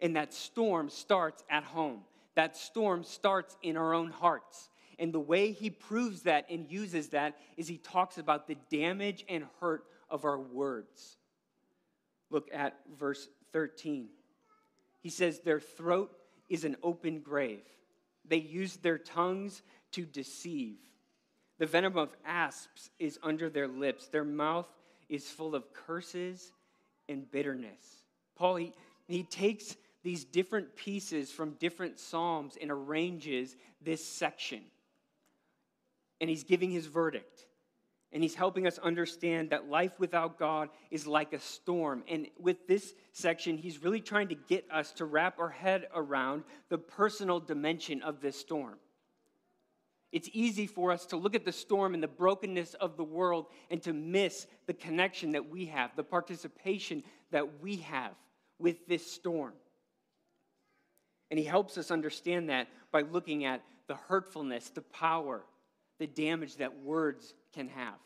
And 0.00 0.16
that 0.16 0.32
storm 0.32 0.90
starts 0.90 1.42
at 1.48 1.64
home. 1.64 2.00
That 2.34 2.56
storm 2.56 3.04
starts 3.04 3.56
in 3.62 3.76
our 3.76 3.94
own 3.94 4.10
hearts. 4.10 4.68
And 4.98 5.12
the 5.12 5.20
way 5.20 5.52
he 5.52 5.70
proves 5.70 6.22
that 6.22 6.46
and 6.50 6.70
uses 6.70 7.08
that 7.08 7.36
is 7.56 7.68
he 7.68 7.78
talks 7.78 8.18
about 8.18 8.46
the 8.46 8.56
damage 8.70 9.24
and 9.28 9.46
hurt 9.60 9.84
of 10.10 10.24
our 10.24 10.38
words. 10.38 11.16
Look 12.30 12.48
at 12.52 12.76
verse 12.98 13.28
13. 13.52 14.08
He 15.00 15.10
says, 15.10 15.40
Their 15.40 15.60
throat 15.60 16.12
is 16.48 16.64
an 16.64 16.76
open 16.82 17.20
grave. 17.20 17.64
They 18.26 18.38
use 18.38 18.76
their 18.76 18.98
tongues 18.98 19.62
to 19.92 20.04
deceive. 20.04 20.76
The 21.58 21.66
venom 21.66 21.96
of 21.96 22.16
asps 22.24 22.90
is 22.98 23.18
under 23.22 23.48
their 23.48 23.68
lips. 23.68 24.08
Their 24.08 24.24
mouth 24.24 24.66
is 25.08 25.28
full 25.28 25.54
of 25.54 25.72
curses 25.72 26.52
and 27.08 27.30
bitterness. 27.30 28.04
Paul, 28.36 28.56
he, 28.56 28.72
he 29.08 29.22
takes 29.22 29.76
these 30.02 30.24
different 30.24 30.76
pieces 30.76 31.30
from 31.30 31.52
different 31.54 31.98
Psalms 31.98 32.56
and 32.60 32.70
arranges 32.70 33.56
this 33.80 34.04
section. 34.04 34.60
And 36.20 36.28
he's 36.30 36.44
giving 36.44 36.70
his 36.70 36.86
verdict. 36.86 37.46
And 38.12 38.22
he's 38.22 38.34
helping 38.34 38.66
us 38.66 38.78
understand 38.78 39.50
that 39.50 39.68
life 39.68 39.98
without 39.98 40.38
God 40.38 40.68
is 40.90 41.06
like 41.06 41.32
a 41.32 41.40
storm. 41.40 42.04
And 42.06 42.28
with 42.38 42.68
this 42.68 42.94
section, 43.12 43.58
he's 43.58 43.82
really 43.82 44.00
trying 44.00 44.28
to 44.28 44.36
get 44.36 44.64
us 44.70 44.92
to 44.92 45.04
wrap 45.04 45.40
our 45.40 45.48
head 45.48 45.88
around 45.92 46.44
the 46.68 46.78
personal 46.78 47.40
dimension 47.40 48.02
of 48.02 48.20
this 48.20 48.38
storm. 48.38 48.76
It's 50.14 50.30
easy 50.32 50.68
for 50.68 50.92
us 50.92 51.06
to 51.06 51.16
look 51.16 51.34
at 51.34 51.44
the 51.44 51.50
storm 51.50 51.92
and 51.92 52.00
the 52.00 52.06
brokenness 52.06 52.74
of 52.74 52.96
the 52.96 53.02
world 53.02 53.46
and 53.68 53.82
to 53.82 53.92
miss 53.92 54.46
the 54.68 54.72
connection 54.72 55.32
that 55.32 55.50
we 55.50 55.66
have, 55.66 55.90
the 55.96 56.04
participation 56.04 57.02
that 57.32 57.60
we 57.60 57.78
have 57.78 58.12
with 58.60 58.86
this 58.86 59.04
storm. 59.10 59.54
And 61.32 61.38
he 61.40 61.44
helps 61.44 61.76
us 61.78 61.90
understand 61.90 62.48
that 62.48 62.68
by 62.92 63.00
looking 63.00 63.44
at 63.44 63.62
the 63.88 63.96
hurtfulness, 63.96 64.68
the 64.70 64.82
power, 64.82 65.42
the 65.98 66.06
damage 66.06 66.58
that 66.58 66.84
words 66.84 67.34
can 67.52 67.66
have. 67.70 67.98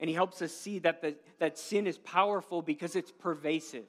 And 0.00 0.08
he 0.08 0.14
helps 0.14 0.40
us 0.40 0.52
see 0.52 0.78
that, 0.78 1.02
the, 1.02 1.16
that 1.38 1.58
sin 1.58 1.86
is 1.86 1.98
powerful 1.98 2.62
because 2.62 2.96
it's 2.96 3.12
pervasive. 3.12 3.84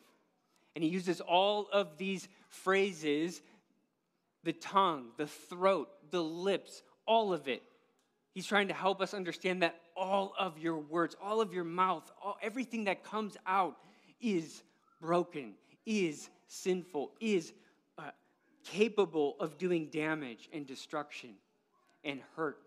And 0.75 0.83
he 0.83 0.89
uses 0.89 1.21
all 1.21 1.69
of 1.71 1.97
these 1.97 2.27
phrases 2.49 3.41
the 4.43 4.53
tongue, 4.53 5.07
the 5.17 5.27
throat, 5.27 5.89
the 6.09 6.23
lips, 6.23 6.83
all 7.05 7.33
of 7.33 7.47
it. 7.47 7.63
He's 8.33 8.45
trying 8.45 8.69
to 8.69 8.73
help 8.73 9.01
us 9.01 9.13
understand 9.13 9.61
that 9.61 9.75
all 9.95 10.33
of 10.39 10.57
your 10.57 10.77
words, 10.77 11.15
all 11.21 11.41
of 11.41 11.53
your 11.53 11.63
mouth, 11.63 12.09
all, 12.23 12.37
everything 12.41 12.85
that 12.85 13.03
comes 13.03 13.35
out 13.45 13.77
is 14.21 14.63
broken, 15.01 15.53
is 15.85 16.29
sinful, 16.47 17.11
is 17.19 17.53
uh, 17.97 18.11
capable 18.63 19.35
of 19.39 19.57
doing 19.57 19.87
damage 19.87 20.49
and 20.53 20.65
destruction 20.65 21.31
and 22.03 22.21
hurt. 22.35 22.59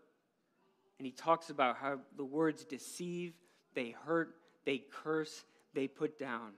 And 0.99 1.07
he 1.07 1.12
talks 1.12 1.50
about 1.50 1.76
how 1.76 1.99
the 2.16 2.25
words 2.25 2.64
deceive, 2.64 3.33
they 3.75 3.95
hurt, 4.04 4.35
they 4.64 4.83
curse, 5.02 5.45
they 5.75 5.88
put 5.88 6.19
down. 6.19 6.52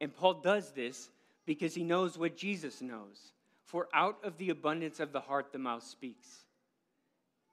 And 0.00 0.14
Paul 0.14 0.34
does 0.34 0.72
this 0.72 1.08
because 1.46 1.74
he 1.74 1.84
knows 1.84 2.18
what 2.18 2.36
Jesus 2.36 2.82
knows. 2.82 3.32
For 3.74 3.88
out 3.92 4.18
of 4.22 4.38
the 4.38 4.50
abundance 4.50 5.00
of 5.00 5.10
the 5.10 5.18
heart, 5.18 5.50
the 5.50 5.58
mouth 5.58 5.82
speaks. 5.82 6.28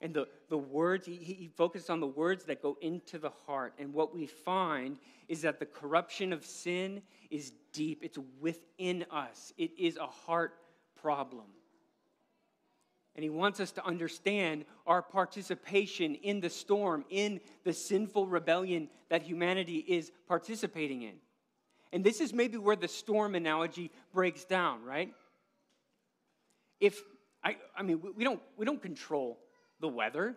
And 0.01 0.13
the, 0.13 0.27
the 0.49 0.57
words, 0.57 1.07
he, 1.07 1.15
he 1.15 1.49
focused 1.57 1.89
on 1.89 1.99
the 1.99 2.05
words 2.05 2.43
that 2.43 2.61
go 2.61 2.77
into 2.79 3.17
the 3.17 3.31
heart. 3.47 3.73
And 3.79 3.91
what 3.91 4.13
we 4.13 4.27
find 4.27 4.99
is 5.27 5.41
that 5.41 5.57
the 5.57 5.65
corruption 5.65 6.31
of 6.31 6.45
sin 6.45 7.01
is 7.31 7.53
deep, 7.73 8.03
it's 8.03 8.19
within 8.39 9.03
us, 9.09 9.51
it 9.57 9.71
is 9.79 9.97
a 9.97 10.05
heart 10.05 10.53
problem. 11.01 11.47
And 13.15 13.23
he 13.23 13.31
wants 13.31 13.59
us 13.59 13.71
to 13.71 13.83
understand 13.83 14.65
our 14.85 15.01
participation 15.01 16.13
in 16.13 16.39
the 16.39 16.51
storm, 16.51 17.03
in 17.09 17.39
the 17.63 17.73
sinful 17.73 18.27
rebellion 18.27 18.89
that 19.09 19.23
humanity 19.23 19.77
is 19.87 20.11
participating 20.27 21.01
in. 21.01 21.15
And 21.91 22.03
this 22.03 22.21
is 22.21 22.31
maybe 22.31 22.57
where 22.57 22.75
the 22.75 22.87
storm 22.87 23.33
analogy 23.33 23.89
breaks 24.13 24.45
down, 24.45 24.85
right? 24.85 25.15
If 26.81 27.01
I, 27.43 27.55
I 27.77 27.83
mean, 27.83 28.01
we 28.15 28.23
don't, 28.23 28.41
we 28.57 28.65
don't 28.65 28.81
control 28.81 29.39
the 29.79 29.87
weather, 29.87 30.35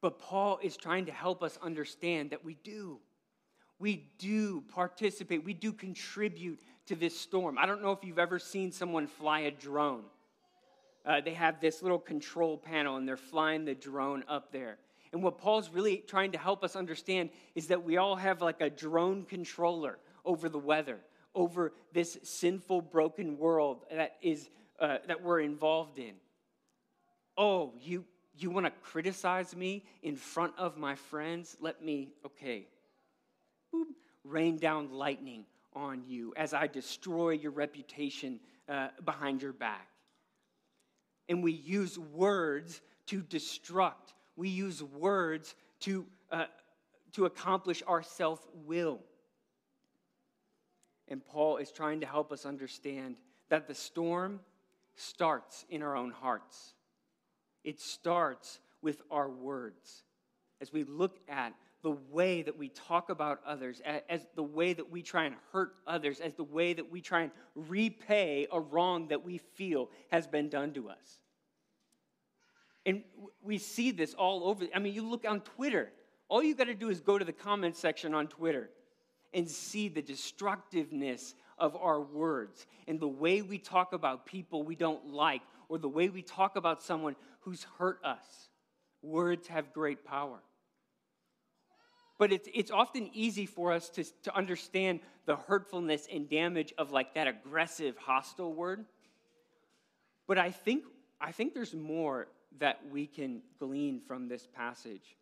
but 0.00 0.18
Paul 0.18 0.60
is 0.62 0.76
trying 0.76 1.06
to 1.06 1.12
help 1.12 1.42
us 1.42 1.58
understand 1.62 2.30
that 2.30 2.44
we 2.44 2.54
do. 2.62 3.00
We 3.78 4.10
do 4.18 4.62
participate, 4.68 5.44
we 5.44 5.54
do 5.54 5.72
contribute 5.72 6.60
to 6.86 6.94
this 6.94 7.18
storm. 7.18 7.58
I 7.58 7.66
don't 7.66 7.82
know 7.82 7.92
if 7.92 8.04
you've 8.04 8.18
ever 8.18 8.38
seen 8.38 8.70
someone 8.70 9.06
fly 9.06 9.40
a 9.40 9.50
drone. 9.50 10.04
Uh, 11.04 11.20
they 11.20 11.34
have 11.34 11.60
this 11.60 11.82
little 11.82 11.98
control 11.98 12.56
panel 12.56 12.96
and 12.96 13.06
they're 13.06 13.16
flying 13.16 13.64
the 13.64 13.74
drone 13.74 14.24
up 14.28 14.52
there. 14.52 14.78
And 15.12 15.22
what 15.22 15.38
Paul's 15.38 15.70
really 15.70 15.98
trying 15.98 16.32
to 16.32 16.38
help 16.38 16.64
us 16.64 16.76
understand 16.76 17.30
is 17.54 17.68
that 17.68 17.82
we 17.82 17.98
all 17.98 18.16
have 18.16 18.40
like 18.40 18.60
a 18.60 18.70
drone 18.70 19.24
controller 19.24 19.98
over 20.24 20.48
the 20.48 20.58
weather 20.58 20.98
over 21.34 21.72
this 21.92 22.18
sinful, 22.22 22.82
broken 22.82 23.38
world 23.38 23.84
that, 23.90 24.16
is, 24.22 24.48
uh, 24.80 24.98
that 25.06 25.22
we're 25.22 25.40
involved 25.40 25.98
in. 25.98 26.14
Oh, 27.36 27.72
you, 27.80 28.04
you 28.36 28.50
want 28.50 28.66
to 28.66 28.72
criticize 28.82 29.54
me 29.54 29.84
in 30.02 30.16
front 30.16 30.52
of 30.58 30.76
my 30.76 30.94
friends? 30.94 31.56
Let 31.60 31.82
me, 31.82 32.12
okay, 32.24 32.68
Boop. 33.74 33.84
rain 34.24 34.56
down 34.56 34.92
lightning 34.92 35.44
on 35.74 36.04
you 36.06 36.32
as 36.36 36.54
I 36.54 36.66
destroy 36.66 37.30
your 37.30 37.50
reputation 37.50 38.40
uh, 38.68 38.88
behind 39.04 39.42
your 39.42 39.52
back. 39.52 39.88
And 41.28 41.42
we 41.42 41.52
use 41.52 41.98
words 41.98 42.80
to 43.06 43.22
destruct, 43.22 44.14
we 44.36 44.48
use 44.48 44.82
words 44.82 45.54
to, 45.80 46.06
uh, 46.30 46.46
to 47.12 47.26
accomplish 47.26 47.82
our 47.86 48.02
self 48.02 48.46
will. 48.66 49.00
And 51.08 51.24
Paul 51.24 51.58
is 51.58 51.70
trying 51.70 52.00
to 52.00 52.06
help 52.06 52.32
us 52.32 52.46
understand 52.46 53.16
that 53.50 53.68
the 53.68 53.74
storm 53.74 54.40
starts 54.94 55.64
in 55.68 55.82
our 55.82 55.96
own 55.96 56.10
hearts. 56.10 56.74
It 57.62 57.80
starts 57.80 58.60
with 58.82 59.02
our 59.10 59.28
words. 59.28 60.04
As 60.60 60.72
we 60.72 60.84
look 60.84 61.18
at 61.28 61.54
the 61.82 61.96
way 62.10 62.40
that 62.42 62.56
we 62.56 62.68
talk 62.68 63.10
about 63.10 63.40
others, 63.46 63.82
as 64.08 64.26
the 64.34 64.42
way 64.42 64.72
that 64.72 64.90
we 64.90 65.02
try 65.02 65.24
and 65.24 65.34
hurt 65.52 65.74
others, 65.86 66.20
as 66.20 66.34
the 66.34 66.44
way 66.44 66.72
that 66.72 66.90
we 66.90 67.02
try 67.02 67.22
and 67.22 67.30
repay 67.54 68.46
a 68.50 68.58
wrong 68.58 69.08
that 69.08 69.22
we 69.22 69.38
feel 69.38 69.90
has 70.10 70.26
been 70.26 70.48
done 70.48 70.72
to 70.72 70.88
us. 70.88 71.18
And 72.86 73.02
we 73.42 73.58
see 73.58 73.90
this 73.90 74.14
all 74.14 74.44
over. 74.44 74.64
I 74.74 74.78
mean, 74.78 74.94
you 74.94 75.06
look 75.06 75.26
on 75.28 75.40
Twitter. 75.40 75.92
All 76.28 76.42
you 76.42 76.54
got 76.54 76.64
to 76.64 76.74
do 76.74 76.88
is 76.88 77.00
go 77.00 77.18
to 77.18 77.24
the 77.24 77.32
comment 77.32 77.76
section 77.76 78.14
on 78.14 78.28
Twitter 78.28 78.70
and 79.34 79.48
see 79.48 79.88
the 79.88 80.02
destructiveness 80.02 81.34
of 81.58 81.76
our 81.76 82.00
words 82.00 82.66
and 82.86 82.98
the 83.00 83.08
way 83.08 83.42
we 83.42 83.58
talk 83.58 83.92
about 83.92 84.26
people 84.26 84.62
we 84.62 84.76
don't 84.76 85.12
like 85.12 85.42
or 85.68 85.78
the 85.78 85.88
way 85.88 86.08
we 86.08 86.22
talk 86.22 86.56
about 86.56 86.82
someone 86.82 87.16
who's 87.40 87.66
hurt 87.78 87.98
us. 88.04 88.48
Words 89.02 89.48
have 89.48 89.72
great 89.72 90.04
power. 90.04 90.38
But 92.18 92.32
it's, 92.32 92.48
it's 92.54 92.70
often 92.70 93.10
easy 93.12 93.44
for 93.44 93.72
us 93.72 93.88
to, 93.90 94.04
to 94.22 94.36
understand 94.36 95.00
the 95.26 95.36
hurtfulness 95.36 96.06
and 96.12 96.28
damage 96.28 96.72
of 96.78 96.92
like 96.92 97.14
that 97.14 97.26
aggressive, 97.26 97.96
hostile 97.96 98.52
word. 98.52 98.84
But 100.26 100.38
I 100.38 100.50
think, 100.50 100.84
I 101.20 101.32
think 101.32 101.54
there's 101.54 101.74
more 101.74 102.28
that 102.60 102.80
we 102.90 103.06
can 103.06 103.42
glean 103.58 104.00
from 104.06 104.28
this 104.28 104.46
passage. 104.46 105.16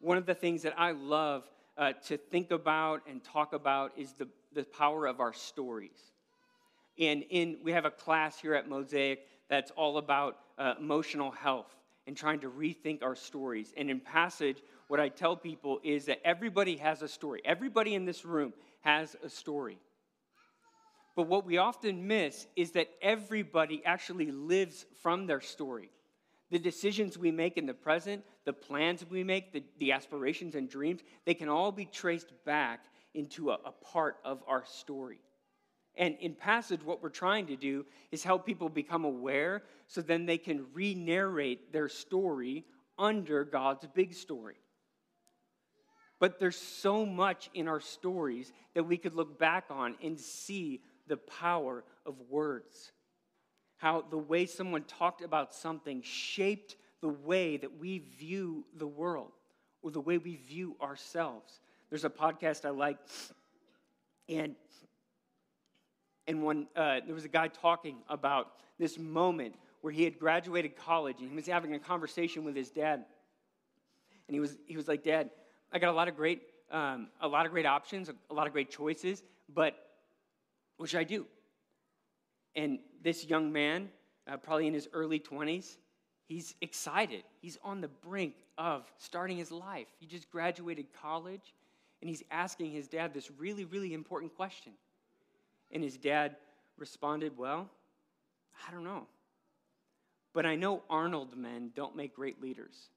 One 0.00 0.18
of 0.18 0.26
the 0.26 0.34
things 0.34 0.62
that 0.62 0.74
I 0.76 0.90
love 0.90 1.44
uh, 1.78 1.92
to 2.06 2.16
think 2.16 2.50
about 2.50 3.02
and 3.08 3.22
talk 3.22 3.52
about 3.52 3.92
is 3.96 4.12
the, 4.12 4.28
the 4.54 4.64
power 4.64 5.06
of 5.06 5.20
our 5.20 5.32
stories. 5.32 5.98
And 6.98 7.24
in, 7.30 7.58
we 7.62 7.72
have 7.72 7.84
a 7.84 7.90
class 7.90 8.38
here 8.40 8.54
at 8.54 8.68
Mosaic 8.68 9.26
that's 9.48 9.70
all 9.72 9.98
about 9.98 10.38
uh, 10.58 10.74
emotional 10.78 11.30
health 11.30 11.74
and 12.06 12.16
trying 12.16 12.40
to 12.40 12.50
rethink 12.50 13.02
our 13.02 13.14
stories. 13.14 13.74
And 13.76 13.90
in 13.90 14.00
Passage, 14.00 14.62
what 14.88 15.00
I 15.00 15.08
tell 15.08 15.36
people 15.36 15.80
is 15.82 16.06
that 16.06 16.20
everybody 16.24 16.76
has 16.76 17.02
a 17.02 17.08
story. 17.08 17.42
Everybody 17.44 17.94
in 17.94 18.04
this 18.04 18.24
room 18.24 18.52
has 18.80 19.16
a 19.22 19.28
story. 19.28 19.78
But 21.16 21.28
what 21.28 21.46
we 21.46 21.58
often 21.58 22.06
miss 22.06 22.46
is 22.56 22.72
that 22.72 22.88
everybody 23.02 23.82
actually 23.84 24.30
lives 24.30 24.86
from 25.02 25.26
their 25.26 25.40
story. 25.40 25.90
The 26.50 26.58
decisions 26.58 27.18
we 27.18 27.32
make 27.32 27.56
in 27.56 27.66
the 27.66 27.74
present, 27.74 28.24
the 28.44 28.52
plans 28.52 29.04
we 29.08 29.24
make, 29.24 29.52
the, 29.52 29.64
the 29.78 29.92
aspirations 29.92 30.54
and 30.54 30.68
dreams, 30.68 31.00
they 31.24 31.34
can 31.34 31.48
all 31.48 31.72
be 31.72 31.86
traced 31.86 32.32
back 32.44 32.84
into 33.14 33.50
a, 33.50 33.58
a 33.64 33.72
part 33.72 34.18
of 34.24 34.42
our 34.46 34.64
story. 34.64 35.18
And 35.96 36.16
in 36.20 36.34
Passage, 36.34 36.84
what 36.84 37.02
we're 37.02 37.08
trying 37.08 37.46
to 37.46 37.56
do 37.56 37.86
is 38.12 38.22
help 38.22 38.46
people 38.46 38.68
become 38.68 39.04
aware 39.04 39.62
so 39.86 40.02
then 40.02 40.26
they 40.26 40.38
can 40.38 40.66
re 40.74 40.94
narrate 40.94 41.72
their 41.72 41.88
story 41.88 42.64
under 42.98 43.44
God's 43.44 43.86
big 43.94 44.14
story. 44.14 44.56
But 46.18 46.38
there's 46.38 46.56
so 46.56 47.04
much 47.04 47.50
in 47.54 47.68
our 47.68 47.80
stories 47.80 48.52
that 48.74 48.84
we 48.84 48.96
could 48.96 49.14
look 49.14 49.38
back 49.38 49.64
on 49.70 49.96
and 50.02 50.18
see 50.18 50.80
the 51.06 51.16
power 51.16 51.84
of 52.04 52.14
words. 52.30 52.92
How 53.76 54.04
the 54.08 54.18
way 54.18 54.46
someone 54.46 54.84
talked 54.84 55.22
about 55.22 55.54
something 55.54 56.02
shaped 56.02 56.76
the 57.00 57.08
way 57.08 57.56
that 57.56 57.78
we 57.78 57.98
view 57.98 58.64
the 58.76 58.86
world 58.86 59.32
or 59.82 59.90
the 59.90 60.00
way 60.00 60.18
we 60.18 60.36
view 60.36 60.76
ourselves. 60.80 61.60
There's 61.90 62.04
a 62.04 62.10
podcast 62.10 62.64
I 62.64 62.70
like, 62.70 62.98
and 64.28 64.56
and 66.26 66.42
when 66.42 66.66
uh, 66.74 67.00
there 67.06 67.14
was 67.14 67.24
a 67.24 67.28
guy 67.28 67.48
talking 67.48 67.98
about 68.08 68.48
this 68.78 68.98
moment 68.98 69.54
where 69.82 69.92
he 69.92 70.02
had 70.02 70.18
graduated 70.18 70.76
college 70.76 71.20
and 71.20 71.30
he 71.30 71.36
was 71.36 71.46
having 71.46 71.74
a 71.74 71.78
conversation 71.78 72.44
with 72.44 72.56
his 72.56 72.70
dad, 72.70 73.04
and 74.26 74.34
he 74.34 74.40
was 74.40 74.56
he 74.66 74.76
was 74.76 74.88
like, 74.88 75.04
"Dad, 75.04 75.30
I 75.72 75.78
got 75.78 75.90
a 75.90 75.96
lot 75.96 76.08
of 76.08 76.16
great 76.16 76.42
um, 76.72 77.08
a 77.20 77.28
lot 77.28 77.46
of 77.46 77.52
great 77.52 77.66
options, 77.66 78.08
a 78.08 78.34
lot 78.34 78.46
of 78.46 78.52
great 78.52 78.70
choices, 78.70 79.22
but 79.54 79.76
what 80.78 80.88
should 80.88 81.00
I 81.00 81.04
do?" 81.04 81.26
And 82.56 82.78
this 83.02 83.26
young 83.26 83.52
man, 83.52 83.90
uh, 84.26 84.38
probably 84.38 84.66
in 84.66 84.74
his 84.74 84.88
early 84.92 85.20
20s, 85.20 85.76
he's 86.26 86.54
excited. 86.62 87.22
He's 87.40 87.58
on 87.62 87.82
the 87.82 87.88
brink 87.88 88.34
of 88.56 88.90
starting 88.96 89.36
his 89.36 89.52
life. 89.52 89.86
He 90.00 90.06
just 90.06 90.30
graduated 90.30 90.86
college, 91.00 91.54
and 92.00 92.08
he's 92.08 92.22
asking 92.30 92.72
his 92.72 92.88
dad 92.88 93.12
this 93.12 93.30
really, 93.38 93.66
really 93.66 93.92
important 93.92 94.34
question. 94.34 94.72
And 95.70 95.84
his 95.84 95.98
dad 95.98 96.36
responded, 96.78 97.36
Well, 97.36 97.68
I 98.66 98.72
don't 98.72 98.84
know. 98.84 99.06
But 100.32 100.46
I 100.46 100.56
know 100.56 100.82
Arnold 100.88 101.36
men 101.36 101.70
don't 101.74 101.96
make 101.96 102.14
great 102.14 102.42
leaders. 102.42 102.90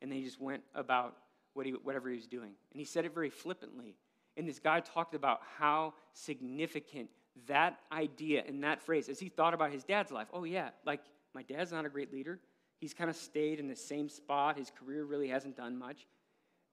And 0.00 0.10
then 0.10 0.18
he 0.18 0.24
just 0.24 0.40
went 0.40 0.62
about 0.74 1.16
what 1.54 1.66
he, 1.66 1.72
whatever 1.72 2.08
he 2.08 2.16
was 2.16 2.26
doing. 2.26 2.52
And 2.72 2.78
he 2.78 2.84
said 2.84 3.04
it 3.04 3.12
very 3.12 3.30
flippantly. 3.30 3.96
And 4.36 4.48
this 4.48 4.60
guy 4.60 4.78
talked 4.80 5.14
about 5.14 5.40
how 5.58 5.94
significant 6.12 7.10
that 7.46 7.78
idea 7.92 8.42
and 8.46 8.62
that 8.64 8.82
phrase, 8.82 9.08
as 9.08 9.18
he 9.18 9.28
thought 9.28 9.54
about 9.54 9.70
his 9.70 9.84
dad's 9.84 10.10
life, 10.10 10.28
oh, 10.32 10.44
yeah, 10.44 10.70
like 10.84 11.00
my 11.34 11.42
dad's 11.42 11.72
not 11.72 11.84
a 11.86 11.88
great 11.88 12.12
leader. 12.12 12.38
He's 12.78 12.94
kind 12.94 13.10
of 13.10 13.16
stayed 13.16 13.58
in 13.58 13.68
the 13.68 13.76
same 13.76 14.08
spot. 14.08 14.56
His 14.56 14.70
career 14.70 15.04
really 15.04 15.28
hasn't 15.28 15.56
done 15.56 15.78
much. 15.78 16.06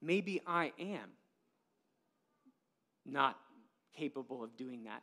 Maybe 0.00 0.40
I 0.46 0.72
am 0.78 1.10
not 3.04 3.36
capable 3.96 4.42
of 4.42 4.56
doing 4.56 4.84
that. 4.84 5.02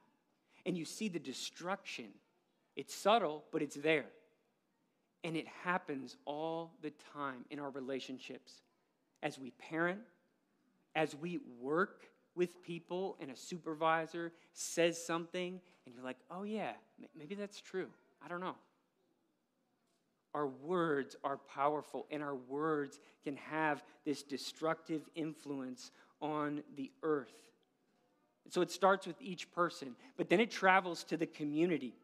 And 0.65 0.77
you 0.77 0.85
see 0.85 1.09
the 1.09 1.19
destruction. 1.19 2.07
It's 2.75 2.95
subtle, 2.95 3.43
but 3.51 3.61
it's 3.61 3.75
there. 3.75 4.05
And 5.23 5.35
it 5.35 5.47
happens 5.63 6.15
all 6.25 6.73
the 6.81 6.91
time 7.13 7.45
in 7.49 7.59
our 7.59 7.69
relationships. 7.69 8.61
As 9.21 9.39
we 9.39 9.51
parent, 9.51 9.99
as 10.95 11.15
we 11.15 11.39
work 11.59 12.03
with 12.35 12.63
people, 12.63 13.17
and 13.19 13.31
a 13.31 13.35
supervisor 13.35 14.31
says 14.53 15.03
something, 15.03 15.59
and 15.85 15.95
you're 15.95 16.03
like, 16.03 16.17
oh, 16.31 16.43
yeah, 16.43 16.71
maybe 17.17 17.35
that's 17.35 17.61
true. 17.61 17.87
I 18.23 18.27
don't 18.27 18.41
know. 18.41 18.55
Our 20.33 20.47
words 20.47 21.15
are 21.23 21.37
powerful, 21.37 22.07
and 22.09 22.23
our 22.23 22.35
words 22.35 22.99
can 23.23 23.35
have 23.37 23.83
this 24.05 24.23
destructive 24.23 25.01
influence 25.15 25.91
on 26.21 26.63
the 26.75 26.91
earth. 27.03 27.33
So 28.49 28.61
it 28.61 28.71
starts 28.71 29.07
with 29.07 29.21
each 29.21 29.51
person, 29.51 29.95
but 30.17 30.29
then 30.29 30.39
it 30.39 30.51
travels 30.51 31.03
to 31.05 31.17
the 31.17 31.25
community. 31.25 31.95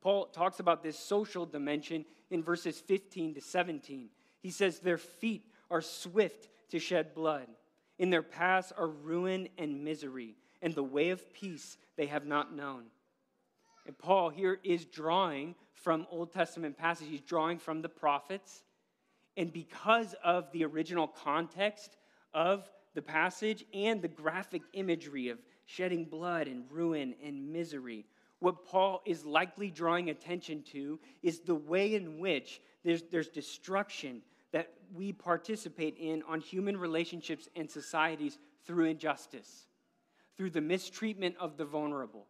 Paul 0.00 0.26
talks 0.26 0.60
about 0.60 0.82
this 0.82 0.98
social 0.98 1.44
dimension 1.44 2.04
in 2.30 2.42
verses 2.42 2.80
15 2.80 3.34
to 3.34 3.40
17. 3.40 4.08
He 4.40 4.50
says, 4.50 4.78
Their 4.78 4.98
feet 4.98 5.44
are 5.70 5.82
swift 5.82 6.48
to 6.70 6.78
shed 6.78 7.14
blood. 7.14 7.46
In 7.98 8.10
their 8.10 8.22
paths 8.22 8.72
are 8.76 8.88
ruin 8.88 9.48
and 9.58 9.84
misery, 9.84 10.36
and 10.62 10.74
the 10.74 10.82
way 10.82 11.10
of 11.10 11.32
peace 11.32 11.76
they 11.96 12.06
have 12.06 12.26
not 12.26 12.54
known. 12.54 12.84
And 13.86 13.96
Paul 13.98 14.28
here 14.28 14.58
is 14.62 14.84
drawing 14.84 15.54
from 15.74 16.06
Old 16.10 16.32
Testament 16.32 16.76
passages, 16.76 17.10
he's 17.10 17.20
drawing 17.20 17.58
from 17.58 17.82
the 17.82 17.88
prophets. 17.88 18.62
And 19.36 19.52
because 19.52 20.14
of 20.24 20.50
the 20.52 20.64
original 20.64 21.06
context 21.06 21.96
of 22.34 22.68
the 22.94 23.02
passage 23.02 23.64
and 23.72 24.02
the 24.02 24.08
graphic 24.08 24.62
imagery 24.72 25.28
of 25.28 25.38
shedding 25.66 26.04
blood 26.04 26.48
and 26.48 26.64
ruin 26.70 27.14
and 27.22 27.52
misery. 27.52 28.04
What 28.40 28.64
Paul 28.64 29.02
is 29.04 29.24
likely 29.24 29.70
drawing 29.70 30.10
attention 30.10 30.62
to 30.72 30.98
is 31.22 31.40
the 31.40 31.54
way 31.54 31.94
in 31.94 32.18
which 32.18 32.60
there's, 32.84 33.02
there's 33.10 33.28
destruction 33.28 34.22
we 34.94 35.12
participate 35.12 35.96
in 35.98 36.22
on 36.28 36.40
human 36.40 36.76
relationships 36.76 37.48
and 37.56 37.70
societies 37.70 38.38
through 38.64 38.86
injustice, 38.86 39.66
through 40.36 40.50
the 40.50 40.60
mistreatment 40.60 41.36
of 41.38 41.56
the 41.56 41.64
vulnerable. 41.64 42.26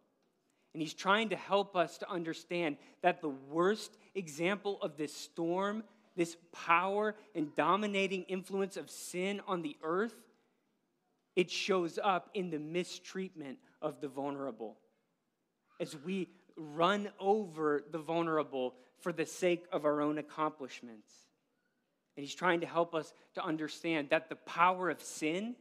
And 0.73 0.81
he's 0.81 0.93
trying 0.93 1.29
to 1.29 1.35
help 1.35 1.75
us 1.75 1.97
to 1.99 2.09
understand 2.09 2.77
that 3.01 3.21
the 3.21 3.29
worst 3.29 3.97
example 4.13 4.79
of 4.81 4.97
this 4.97 5.13
storm, 5.13 5.83
this 6.15 6.37
power 6.51 7.15
and 7.33 7.55
dominating 7.55 8.23
influence 8.23 8.77
of 8.77 8.89
sin 8.89 9.41
on 9.47 9.61
the 9.61 9.77
earth, 9.83 10.15
it 11.35 11.49
shows 11.49 11.97
up 12.03 12.29
in 12.33 12.49
the 12.49 12.59
mistreatment 12.59 13.57
of 13.81 14.01
the 14.01 14.07
vulnerable. 14.07 14.77
As 15.79 15.95
we 15.95 16.27
run 16.59 17.09
over 17.19 17.83
the 17.91 17.97
vulnerable 17.97 18.75
for 18.99 19.13
the 19.13 19.25
sake 19.25 19.65
of 19.71 19.85
our 19.85 20.01
own 20.01 20.17
accomplishments. 20.17 21.09
And 22.15 22.25
he's 22.25 22.35
trying 22.35 22.61
to 22.61 22.67
help 22.67 22.93
us 22.93 23.13
to 23.35 23.43
understand 23.43 24.09
that 24.09 24.29
the 24.29 24.35
power 24.35 24.89
of 24.89 25.01
sin, 25.01 25.55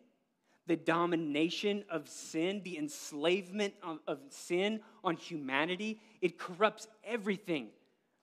the 0.67 0.77
domination 0.77 1.85
of 1.91 2.09
sin, 2.09 2.63
the 2.65 2.79
enslavement 2.79 3.75
of, 3.83 3.99
of 4.07 4.19
sin 4.31 4.81
on 5.05 5.17
humanity, 5.17 6.01
it 6.21 6.39
corrupts 6.39 6.89
everything 7.05 7.69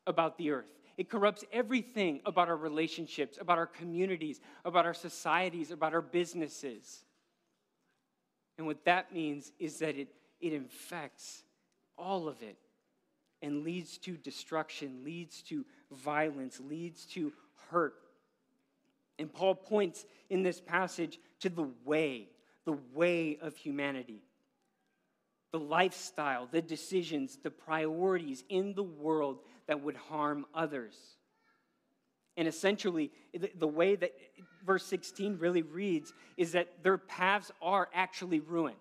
about 0.07 0.37
the 0.37 0.51
earth. 0.51 0.71
It 0.97 1.09
corrupts 1.09 1.43
everything 1.51 2.21
about 2.25 2.47
our 2.47 2.55
relationships, 2.55 3.37
about 3.41 3.57
our 3.57 3.67
communities, 3.67 4.39
about 4.63 4.85
our 4.85 4.93
societies, 4.93 5.71
about 5.71 5.93
our 5.93 6.01
businesses. 6.01 7.03
And 8.57 8.65
what 8.65 8.85
that 8.85 9.13
means 9.13 9.51
is 9.59 9.79
that 9.79 9.97
it, 9.97 10.07
it 10.39 10.53
infects 10.53 11.43
all 11.97 12.27
of 12.27 12.41
it 12.41 12.57
and 13.41 13.63
leads 13.63 13.97
to 13.99 14.15
destruction, 14.15 15.03
leads 15.03 15.41
to 15.43 15.65
violence, 15.91 16.61
leads 16.61 17.05
to 17.05 17.33
hurt. 17.69 17.95
And 19.17 19.31
Paul 19.31 19.55
points 19.55 20.05
in 20.29 20.43
this 20.43 20.59
passage 20.59 21.19
to 21.41 21.49
the 21.49 21.69
way, 21.85 22.29
the 22.65 22.77
way 22.93 23.37
of 23.41 23.55
humanity, 23.55 24.21
the 25.51 25.59
lifestyle, 25.59 26.47
the 26.51 26.61
decisions, 26.61 27.37
the 27.41 27.51
priorities 27.51 28.43
in 28.49 28.73
the 28.73 28.83
world 28.83 29.39
that 29.67 29.81
would 29.81 29.95
harm 29.95 30.45
others. 30.53 30.95
And 32.37 32.47
essentially, 32.47 33.11
the, 33.57 33.67
way 33.67 33.95
that 33.95 34.11
verse 34.65 34.85
16 34.85 35.37
really 35.39 35.61
reads 35.61 36.13
is 36.35 36.51
that 36.51 36.83
their 36.83 36.97
paths 36.97 37.51
are 37.61 37.87
actually 37.93 38.41
ruin. 38.41 38.75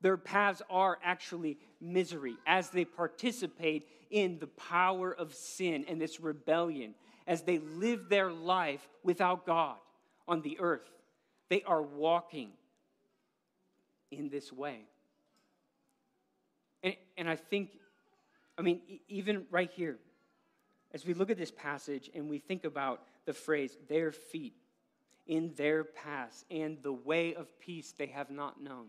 Their 0.00 0.16
paths 0.16 0.62
are 0.70 0.98
actually 1.02 1.58
misery 1.80 2.36
as 2.46 2.70
they 2.70 2.84
participate 2.84 3.86
in 4.10 4.38
the 4.38 4.46
power 4.46 5.12
of 5.12 5.34
sin 5.34 5.84
and 5.88 6.00
this 6.00 6.20
rebellion, 6.20 6.94
as 7.26 7.42
they 7.42 7.58
live 7.58 8.08
their 8.08 8.30
life 8.30 8.86
without 9.02 9.46
God 9.46 9.76
on 10.26 10.42
the 10.42 10.58
earth. 10.60 10.88
They 11.48 11.62
are 11.62 11.82
walking 11.82 12.50
in 14.10 14.28
this 14.28 14.52
way. 14.52 14.80
And, 16.82 16.96
and 17.16 17.28
I 17.28 17.36
think 17.36 17.70
I 18.58 18.62
mean, 18.62 18.80
even 19.08 19.46
right 19.50 19.70
here, 19.70 19.98
as 20.92 21.06
we 21.06 21.14
look 21.14 21.30
at 21.30 21.38
this 21.38 21.50
passage 21.50 22.10
and 22.14 22.28
we 22.28 22.38
think 22.38 22.64
about 22.64 23.00
the 23.24 23.32
phrase, 23.32 23.76
their 23.88 24.12
feet 24.12 24.54
in 25.26 25.52
their 25.56 25.84
paths 25.84 26.44
and 26.50 26.78
the 26.82 26.92
way 26.92 27.34
of 27.34 27.58
peace 27.58 27.92
they 27.96 28.06
have 28.06 28.30
not 28.30 28.62
known, 28.62 28.88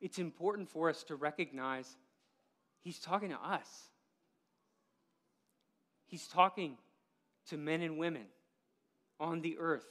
it's 0.00 0.18
important 0.18 0.68
for 0.68 0.88
us 0.88 1.02
to 1.04 1.16
recognize 1.16 1.96
he's 2.80 2.98
talking 2.98 3.30
to 3.30 3.36
us. 3.36 3.68
He's 6.06 6.26
talking 6.26 6.76
to 7.48 7.56
men 7.56 7.82
and 7.82 7.98
women 7.98 8.26
on 9.20 9.40
the 9.40 9.56
earth 9.58 9.86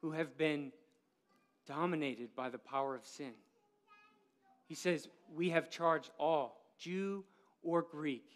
who 0.00 0.12
have 0.12 0.36
been 0.36 0.72
dominated 1.66 2.34
by 2.34 2.50
the 2.50 2.58
power 2.58 2.94
of 2.94 3.06
sin. 3.06 3.32
He 4.66 4.74
says, 4.74 5.08
We 5.34 5.50
have 5.50 5.70
charged 5.70 6.10
all, 6.18 6.60
Jew 6.78 7.24
or 7.62 7.82
Greek, 7.82 8.26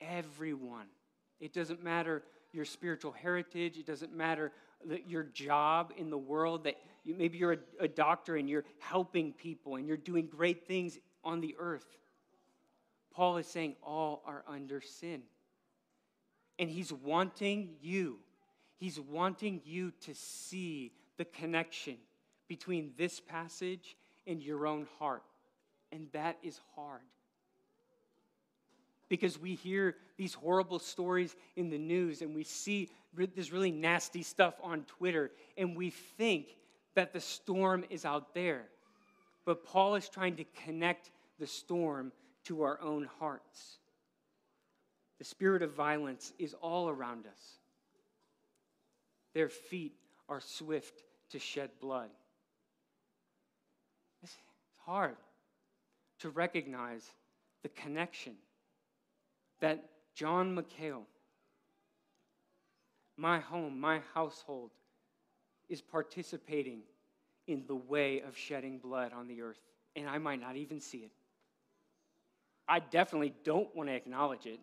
everyone. 0.00 0.86
It 1.40 1.52
doesn't 1.52 1.82
matter 1.82 2.22
your 2.52 2.64
spiritual 2.64 3.12
heritage, 3.12 3.76
it 3.76 3.86
doesn't 3.86 4.14
matter 4.14 4.52
your 5.06 5.24
job 5.24 5.92
in 5.96 6.10
the 6.10 6.18
world, 6.18 6.64
that 6.64 6.76
you, 7.04 7.14
maybe 7.14 7.38
you're 7.38 7.52
a, 7.52 7.58
a 7.80 7.88
doctor 7.88 8.36
and 8.36 8.48
you're 8.48 8.64
helping 8.78 9.32
people 9.32 9.76
and 9.76 9.86
you're 9.86 9.96
doing 9.96 10.26
great 10.26 10.66
things 10.66 10.98
on 11.24 11.40
the 11.40 11.54
earth. 11.58 11.86
Paul 13.12 13.36
is 13.36 13.46
saying 13.46 13.74
all 13.82 14.22
are 14.26 14.44
under 14.48 14.80
sin. 14.80 15.22
And 16.58 16.68
he's 16.68 16.92
wanting 16.92 17.76
you, 17.80 18.18
he's 18.76 18.98
wanting 18.98 19.60
you 19.64 19.92
to 20.02 20.14
see 20.14 20.92
the 21.16 21.24
connection 21.24 21.96
between 22.48 22.92
this 22.96 23.20
passage 23.20 23.96
and 24.26 24.42
your 24.42 24.66
own 24.66 24.86
heart. 24.98 25.22
And 25.92 26.08
that 26.12 26.38
is 26.42 26.60
hard. 26.74 27.00
Because 29.08 29.38
we 29.38 29.54
hear 29.54 29.96
these 30.16 30.34
horrible 30.34 30.78
stories 30.78 31.34
in 31.56 31.70
the 31.70 31.78
news 31.78 32.20
and 32.20 32.34
we 32.34 32.44
see 32.44 32.90
this 33.34 33.52
really 33.52 33.72
nasty 33.72 34.22
stuff 34.22 34.54
on 34.62 34.82
Twitter, 34.82 35.30
and 35.56 35.76
we 35.76 35.90
think 35.90 36.56
that 36.94 37.12
the 37.12 37.20
storm 37.20 37.84
is 37.90 38.04
out 38.04 38.34
there. 38.34 38.66
But 39.44 39.64
Paul 39.64 39.94
is 39.94 40.08
trying 40.08 40.36
to 40.36 40.44
connect 40.64 41.10
the 41.38 41.46
storm 41.46 42.12
to 42.44 42.62
our 42.62 42.80
own 42.80 43.08
hearts. 43.18 43.78
The 45.18 45.24
spirit 45.24 45.62
of 45.62 45.74
violence 45.74 46.32
is 46.38 46.54
all 46.54 46.88
around 46.88 47.26
us. 47.26 47.58
Their 49.34 49.48
feet 49.48 49.94
are 50.28 50.40
swift 50.40 51.02
to 51.30 51.38
shed 51.38 51.70
blood. 51.80 52.10
It's 54.22 54.36
hard 54.84 55.16
to 56.20 56.30
recognize 56.30 57.10
the 57.62 57.68
connection 57.70 58.34
that 59.60 59.84
John 60.14 60.56
McHale, 60.56 61.02
my 63.16 63.40
home, 63.40 63.80
my 63.80 64.00
household, 64.14 64.70
is 65.68 65.80
participating 65.80 66.80
in 67.46 67.64
the 67.66 67.74
way 67.74 68.20
of 68.20 68.36
shedding 68.36 68.78
blood 68.78 69.12
on 69.12 69.26
the 69.26 69.42
earth, 69.42 69.60
and 69.96 70.08
I 70.08 70.18
might 70.18 70.40
not 70.40 70.56
even 70.56 70.80
see 70.80 70.98
it. 70.98 71.10
I 72.68 72.80
definitely 72.80 73.34
don't 73.44 73.74
want 73.74 73.88
to 73.88 73.94
acknowledge 73.94 74.46
it. 74.46 74.60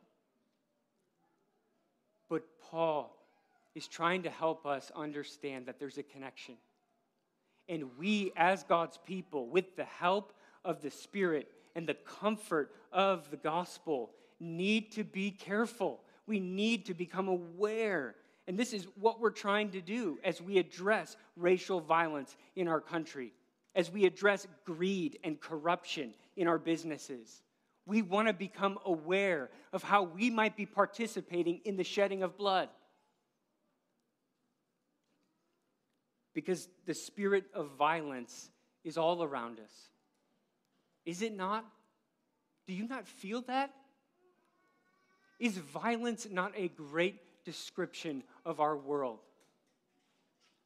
But 2.29 2.43
Paul 2.69 3.15
is 3.75 3.88
trying 3.88 4.23
to 4.23 4.29
help 4.29 4.65
us 4.65 4.91
understand 4.95 5.65
that 5.67 5.79
there's 5.79 5.97
a 5.97 6.03
connection. 6.03 6.55
And 7.67 7.97
we, 7.97 8.31
as 8.35 8.63
God's 8.63 8.97
people, 9.05 9.47
with 9.47 9.75
the 9.75 9.85
help 9.85 10.33
of 10.63 10.81
the 10.81 10.91
Spirit 10.91 11.51
and 11.75 11.88
the 11.88 11.95
comfort 11.95 12.71
of 12.91 13.29
the 13.31 13.38
gospel, 13.38 14.11
need 14.39 14.91
to 14.93 15.03
be 15.03 15.31
careful. 15.31 15.99
We 16.27 16.39
need 16.39 16.85
to 16.85 16.93
become 16.93 17.27
aware. 17.27 18.15
And 18.47 18.57
this 18.57 18.73
is 18.73 18.88
what 18.99 19.19
we're 19.19 19.31
trying 19.31 19.71
to 19.71 19.81
do 19.81 20.19
as 20.23 20.41
we 20.41 20.57
address 20.57 21.17
racial 21.35 21.81
violence 21.81 22.35
in 22.55 22.67
our 22.67 22.81
country, 22.81 23.33
as 23.75 23.91
we 23.91 24.05
address 24.05 24.47
greed 24.65 25.19
and 25.23 25.39
corruption 25.39 26.13
in 26.38 26.47
our 26.47 26.59
businesses. 26.59 27.41
We 27.85 28.01
want 28.01 28.27
to 28.27 28.33
become 28.33 28.79
aware 28.85 29.49
of 29.71 29.83
how 29.83 30.03
we 30.03 30.29
might 30.29 30.57
be 30.57 30.65
participating 30.65 31.61
in 31.65 31.77
the 31.77 31.83
shedding 31.83 32.23
of 32.23 32.37
blood. 32.37 32.69
Because 36.33 36.67
the 36.85 36.93
spirit 36.93 37.45
of 37.53 37.71
violence 37.77 38.49
is 38.83 38.97
all 38.97 39.23
around 39.23 39.59
us. 39.59 39.71
Is 41.05 41.21
it 41.21 41.35
not? 41.35 41.65
Do 42.67 42.73
you 42.73 42.87
not 42.87 43.07
feel 43.07 43.41
that? 43.43 43.71
Is 45.39 45.57
violence 45.57 46.27
not 46.29 46.53
a 46.55 46.69
great 46.69 47.19
description 47.45 48.23
of 48.45 48.59
our 48.59 48.75
world, 48.75 49.19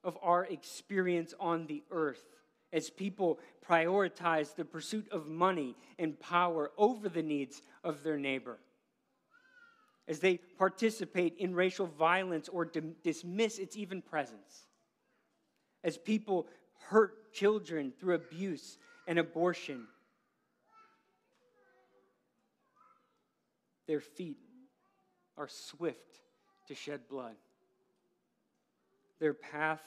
of 0.04 0.18
our 0.22 0.46
experience 0.46 1.34
on 1.40 1.68
the 1.68 1.84
earth? 1.92 2.24
As 2.72 2.90
people 2.90 3.40
prioritize 3.68 4.56
the 4.56 4.66
pursuit 4.66 5.08
of 5.12 5.28
money 5.28 5.76
and 5.98 6.20
power 6.20 6.72
over 6.78 7.10
the 7.10 7.24
needs 7.24 7.62
of 7.84 8.04
their 8.04 8.18
neighbor, 8.18 8.60
as 10.08 10.20
they 10.20 10.38
participate 10.38 11.36
in 11.38 11.56
racial 11.56 11.88
violence 11.88 12.48
or 12.50 12.66
dismiss 12.66 13.60
its 13.60 13.76
even 13.76 14.02
presence, 14.02 14.68
as 15.84 15.98
people 15.98 16.48
hurt 16.90 17.34
children 17.34 17.94
through 18.00 18.16
abuse 18.16 18.78
and 19.08 19.18
abortion, 19.18 19.88
their 23.88 24.00
feet 24.00 24.38
are 25.38 25.48
swift 25.48 26.20
to 26.68 26.76
shed 26.76 27.08
blood. 27.10 27.36
Their 29.20 29.34
path 29.34 29.82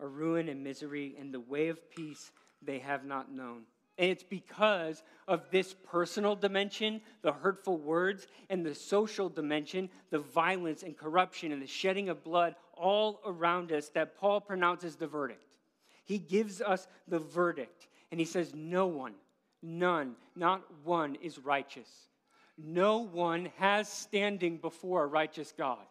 are 0.00 0.08
ruin 0.08 0.48
and 0.48 0.62
misery, 0.62 1.16
and 1.18 1.32
the 1.32 1.40
way 1.40 1.68
of 1.68 1.90
peace 1.90 2.30
they 2.62 2.78
have 2.78 3.04
not 3.04 3.32
known. 3.32 3.62
And 3.98 4.10
it's 4.10 4.22
because 4.22 5.02
of 5.26 5.50
this 5.50 5.74
personal 5.74 6.36
dimension, 6.36 7.00
the 7.22 7.32
hurtful 7.32 7.78
words, 7.78 8.26
and 8.50 8.64
the 8.64 8.74
social 8.74 9.28
dimension, 9.28 9.88
the 10.10 10.18
violence 10.18 10.82
and 10.82 10.96
corruption 10.96 11.50
and 11.50 11.62
the 11.62 11.66
shedding 11.66 12.10
of 12.10 12.22
blood 12.22 12.54
all 12.74 13.20
around 13.24 13.72
us, 13.72 13.88
that 13.90 14.18
Paul 14.18 14.40
pronounces 14.40 14.96
the 14.96 15.06
verdict. 15.06 15.42
He 16.04 16.18
gives 16.18 16.60
us 16.60 16.86
the 17.08 17.18
verdict, 17.18 17.88
and 18.10 18.20
he 18.20 18.26
says, 18.26 18.52
No 18.54 18.86
one, 18.86 19.14
none, 19.62 20.16
not 20.34 20.62
one 20.84 21.16
is 21.22 21.38
righteous 21.38 21.88
no 22.58 22.98
one 22.98 23.50
has 23.56 23.88
standing 23.88 24.56
before 24.56 25.04
a 25.04 25.06
righteous 25.06 25.52
God 25.56 25.84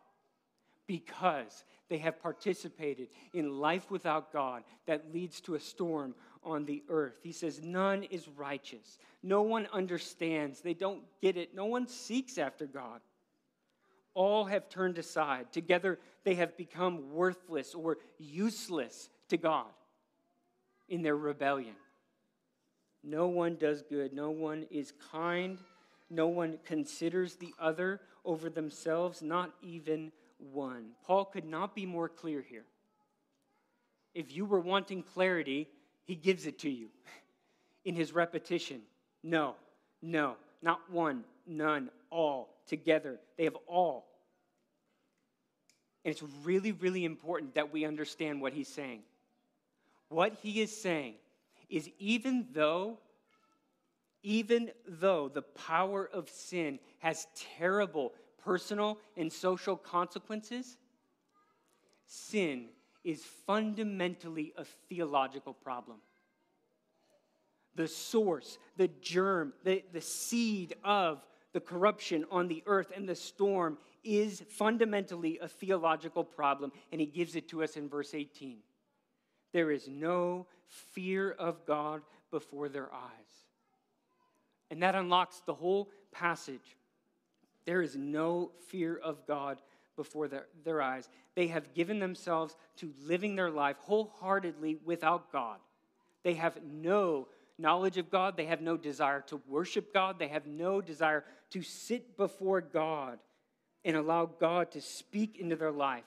because 0.88 1.63
they 1.89 1.98
have 1.98 2.21
participated 2.21 3.10
in 3.34 3.60
life 3.60 3.91
without 3.91 4.34
God 4.34 4.63
that 4.88 5.13
leads 5.13 5.41
to 5.41 5.56
a 5.56 5.60
storm 5.60 6.15
on 6.43 6.65
the 6.65 6.84
earth. 6.89 7.15
He 7.24 7.32
says, 7.32 7.62
None 7.62 8.04
is 8.04 8.28
righteous. 8.28 8.98
No 9.24 9.41
one 9.41 9.67
understands. 9.74 10.62
They 10.62 10.74
don't 10.74 11.04
get 11.21 11.38
it. 11.38 11.56
No 11.56 11.65
one 11.65 11.88
seeks 11.88 12.38
after 12.38 12.65
God. 12.65 13.02
All 14.13 14.45
have 14.45 14.69
turned 14.69 14.98
aside. 14.98 15.52
Together, 15.52 16.00
they 16.24 16.36
have 16.36 16.56
become 16.58 17.13
worthless 17.13 17.74
or 17.74 17.98
useless 18.17 19.10
to 19.30 19.38
God 19.38 19.67
in 20.88 21.02
their 21.02 21.17
rebellion. 21.17 21.76
No 23.04 23.28
one 23.28 23.56
does 23.56 23.84
good. 23.84 24.13
No 24.13 24.30
one 24.30 24.65
is 24.71 24.93
kind 25.12 25.60
no 26.10 26.28
one 26.28 26.60
considers 26.65 27.36
the 27.36 27.54
other 27.60 28.02
over 28.24 28.50
themselves, 28.50 29.21
not 29.21 29.52
even 29.62 30.12
one. 30.38 30.91
Paul 31.06 31.26
could 31.26 31.45
not 31.45 31.76
be 31.76 31.86
more 31.86 32.10
clear 32.10 32.41
here. 32.41 32.65
If 34.13 34.36
you 34.36 34.45
were 34.45 34.60
wanting 34.60 35.04
clarity, 35.04 35.67
he 36.06 36.15
gives 36.15 36.45
it 36.45 36.60
to 36.60 36.69
you 36.69 36.89
in 37.86 37.95
his 37.95 38.13
repetition. 38.13 38.82
No, 39.24 39.56
no, 40.02 40.36
not 40.62 40.80
one, 40.89 41.24
none, 41.45 41.89
all, 42.10 42.56
together. 42.67 43.19
They 43.38 43.43
have 43.45 43.58
all. 43.67 44.06
And 46.04 46.12
it's 46.12 46.24
really, 46.43 46.71
really 46.71 47.04
important 47.04 47.56
that 47.56 47.74
we 47.74 47.84
understand 47.86 48.41
what 48.41 48.54
he's 48.54 48.67
saying. 48.67 49.02
What 50.10 50.34
he 50.41 50.62
is 50.62 50.76
saying 50.76 51.15
is 51.69 51.89
even 51.98 52.48
though 52.54 53.00
even 54.21 54.71
though 54.88 55.30
the 55.30 55.43
power 55.43 56.10
of 56.12 56.28
sin 56.30 56.80
has 56.98 57.28
terrible 57.60 58.12
personal 58.46 59.00
and 59.18 59.32
social 59.32 59.76
consequences, 59.76 60.78
sin 62.06 62.68
is 63.04 63.24
fundamentally 63.46 64.54
a 64.58 64.64
theological 64.64 65.54
problem. 65.54 65.98
The 67.76 67.88
source, 67.88 68.58
the 68.78 68.88
germ, 69.02 69.54
the, 69.64 69.84
the 69.92 70.02
seed 70.02 70.76
of 70.84 71.26
the 71.54 71.60
corruption 71.60 72.26
on 72.32 72.48
the 72.48 72.64
earth 72.68 72.92
and 72.96 73.08
the 73.08 73.16
storm 73.16 73.78
is 74.04 74.44
fundamentally 74.50 75.40
a 75.42 75.48
theological 75.48 76.24
problem, 76.24 76.72
and 76.92 77.02
he 77.02 77.08
gives 77.08 77.36
it 77.36 77.50
to 77.50 77.64
us 77.64 77.76
in 77.76 77.90
verse 77.90 78.14
18. 78.14 78.60
There 79.52 79.72
is 79.72 79.88
no 79.88 80.48
fear 80.68 81.32
of 81.32 81.66
God 81.66 82.02
before 82.32 82.70
their 82.70 82.94
eyes. 82.94 83.46
And 84.70 84.82
that 84.84 84.96
unlocks 84.96 85.42
the 85.46 85.54
whole 85.54 85.90
passage. 86.12 86.76
There 87.65 87.82
is 87.82 87.95
no 87.95 88.51
fear 88.67 88.97
of 88.97 89.25
God 89.28 89.58
before 89.95 90.28
their, 90.28 90.45
their 90.63 90.82
eyes. 90.82 91.10
They 91.36 91.47
have 91.47 91.73
given 91.73 91.99
themselves 91.99 92.56
to 92.78 92.91
living 93.04 93.36
their 93.36 93.49
life 93.49 93.78
wholeheartedly 93.80 94.78
without 94.86 95.32
God. 95.32 95.58
They 96.23 96.34
have 96.34 96.58
no 96.63 97.28
knowledge 97.58 97.97
of 97.97 98.12
God. 98.12 98.38
They 98.38 98.45
have 98.45 98.62
no 98.62 98.78
desire 98.78 99.21
to 99.28 99.41
worship 99.47 99.93
God. 99.93 100.19
They 100.19 100.28
have 100.28 100.45
no 100.45 100.82
desire 100.82 101.23
to 101.51 101.62
sit 101.62 102.17
before 102.17 102.62
God 102.62 103.19
and 103.84 103.95
allow 103.95 104.25
God 104.25 104.71
to 104.71 104.82
speak 104.82 105.38
into 105.38 105.56
their 105.56 105.71
life 105.71 106.04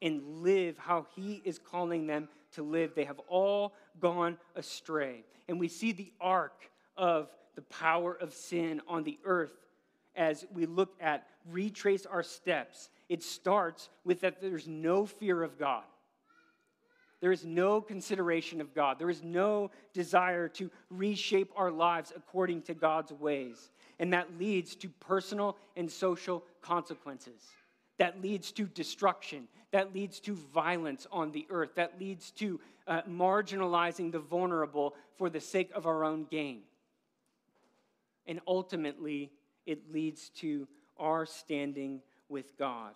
and 0.00 0.42
live 0.42 0.78
how 0.78 1.06
He 1.16 1.40
is 1.44 1.58
calling 1.58 2.06
them 2.06 2.28
to 2.52 2.62
live. 2.62 2.94
They 2.94 3.04
have 3.04 3.20
all 3.28 3.74
gone 4.00 4.38
astray. 4.54 5.24
And 5.48 5.58
we 5.58 5.68
see 5.68 5.92
the 5.92 6.12
arc 6.20 6.70
of 6.96 7.30
the 7.54 7.62
power 7.62 8.14
of 8.14 8.32
sin 8.32 8.80
on 8.86 9.04
the 9.04 9.18
earth 9.24 9.52
as 10.16 10.44
we 10.52 10.66
look 10.66 10.94
at 11.00 11.26
retrace 11.50 12.06
our 12.06 12.22
steps. 12.22 12.90
It 13.08 13.22
starts 13.22 13.88
with 14.04 14.20
that 14.20 14.40
there's 14.40 14.68
no 14.68 15.06
fear 15.06 15.42
of 15.42 15.58
God. 15.58 15.84
There 17.20 17.32
is 17.32 17.44
no 17.44 17.80
consideration 17.80 18.60
of 18.60 18.74
God. 18.74 18.98
There 18.98 19.10
is 19.10 19.22
no 19.22 19.70
desire 19.92 20.48
to 20.50 20.70
reshape 20.90 21.52
our 21.56 21.70
lives 21.70 22.12
according 22.14 22.62
to 22.62 22.74
God's 22.74 23.12
ways. 23.12 23.70
And 24.00 24.12
that 24.12 24.38
leads 24.38 24.74
to 24.76 24.88
personal 24.88 25.56
and 25.76 25.90
social 25.90 26.42
consequences. 26.62 27.40
That 27.98 28.20
leads 28.20 28.50
to 28.52 28.66
destruction. 28.66 29.46
That 29.70 29.94
leads 29.94 30.18
to 30.20 30.34
violence 30.34 31.06
on 31.12 31.30
the 31.30 31.46
earth. 31.48 31.76
That 31.76 32.00
leads 32.00 32.32
to 32.32 32.58
uh, 32.88 33.02
marginalizing 33.02 34.10
the 34.10 34.18
vulnerable 34.18 34.96
for 35.16 35.30
the 35.30 35.40
sake 35.40 35.70
of 35.76 35.86
our 35.86 36.02
own 36.02 36.26
gain. 36.28 36.62
And 38.26 38.40
ultimately, 38.48 39.30
it 39.66 39.92
leads 39.92 40.28
to 40.30 40.66
our 40.98 41.26
standing 41.26 42.00
with 42.28 42.56
God. 42.58 42.92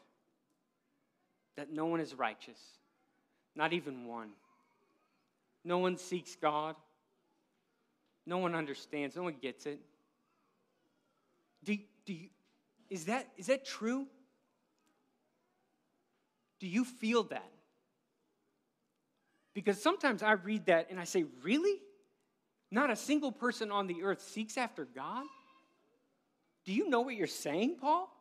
That 1.57 1.73
no 1.73 1.87
one 1.87 2.01
is 2.01 2.15
righteous, 2.15 2.59
not 3.55 3.73
even 3.73 4.07
one. 4.07 4.31
No 5.65 5.79
one 5.79 5.97
seeks 5.97 6.37
God. 6.37 6.77
No 8.25 8.39
one 8.39 8.55
understands. 8.55 9.17
No 9.17 9.23
one 9.23 9.37
gets 9.41 9.67
it. 9.67 9.81
Do, 11.65 11.77
do 12.05 12.13
you, 12.13 12.29
is, 12.89 13.07
that, 13.07 13.29
is 13.37 13.47
that 13.47 13.65
true? 13.65 14.07
Do 16.61 16.69
you 16.69 16.85
feel 16.85 17.25
that? 17.25 17.51
Because 19.55 19.83
sometimes 19.83 20.23
I 20.23 20.33
read 20.33 20.67
that 20.67 20.89
and 20.91 21.01
I 21.01 21.05
say, 21.05 21.25
really? 21.43 21.81
Not 22.71 22.91
a 22.91 22.97
single 22.97 23.33
person 23.33 23.73
on 23.73 23.87
the 23.87 24.03
earth 24.03 24.23
seeks 24.23 24.57
after 24.57 24.85
God? 24.85 25.25
Do 26.67 26.73
you 26.73 26.91
know 26.91 27.01
what 27.01 27.15
you're 27.15 27.29
saying, 27.29 27.77
Paul? 27.81 28.13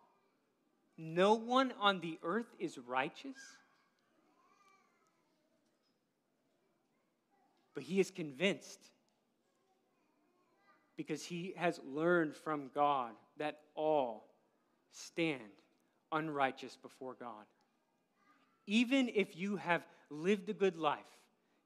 No 0.98 1.34
one 1.34 1.74
on 1.82 2.00
the 2.00 2.18
earth 2.24 2.48
is 2.60 2.78
righteous? 2.78 3.38
But 7.74 7.84
he 7.84 8.00
is 8.00 8.12
convinced 8.12 8.80
because 10.96 11.26
he 11.26 11.54
has 11.58 11.82
learned 11.86 12.36
from 12.36 12.70
God 12.74 13.12
that 13.38 13.60
all 13.76 14.28
stand 14.92 15.42
unrighteous 16.12 16.78
before 16.82 17.16
God. 17.20 17.46
Even 18.68 19.10
if 19.14 19.36
you 19.36 19.58
have 19.58 19.86
lived 20.10 20.50
a 20.50 20.54
good 20.54 20.78
life, 20.78 21.00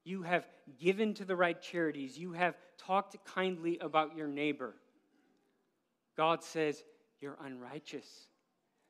you 0.04 0.22
have 0.22 0.46
given 0.80 1.14
to 1.14 1.24
the 1.24 1.36
right 1.36 1.60
charities, 1.60 2.18
you 2.18 2.32
have 2.32 2.56
talked 2.78 3.16
kindly 3.24 3.78
about 3.78 4.16
your 4.16 4.26
neighbor, 4.26 4.74
God 6.20 6.44
says, 6.44 6.84
You're 7.22 7.38
unrighteous. 7.42 8.04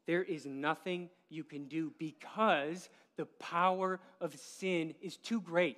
There 0.08 0.24
is 0.24 0.46
nothing 0.46 1.10
you 1.28 1.44
can 1.44 1.68
do 1.68 1.92
because 1.96 2.88
the 3.16 3.26
power 3.38 4.00
of 4.20 4.34
sin 4.34 4.94
is 5.00 5.16
too 5.16 5.40
great. 5.40 5.76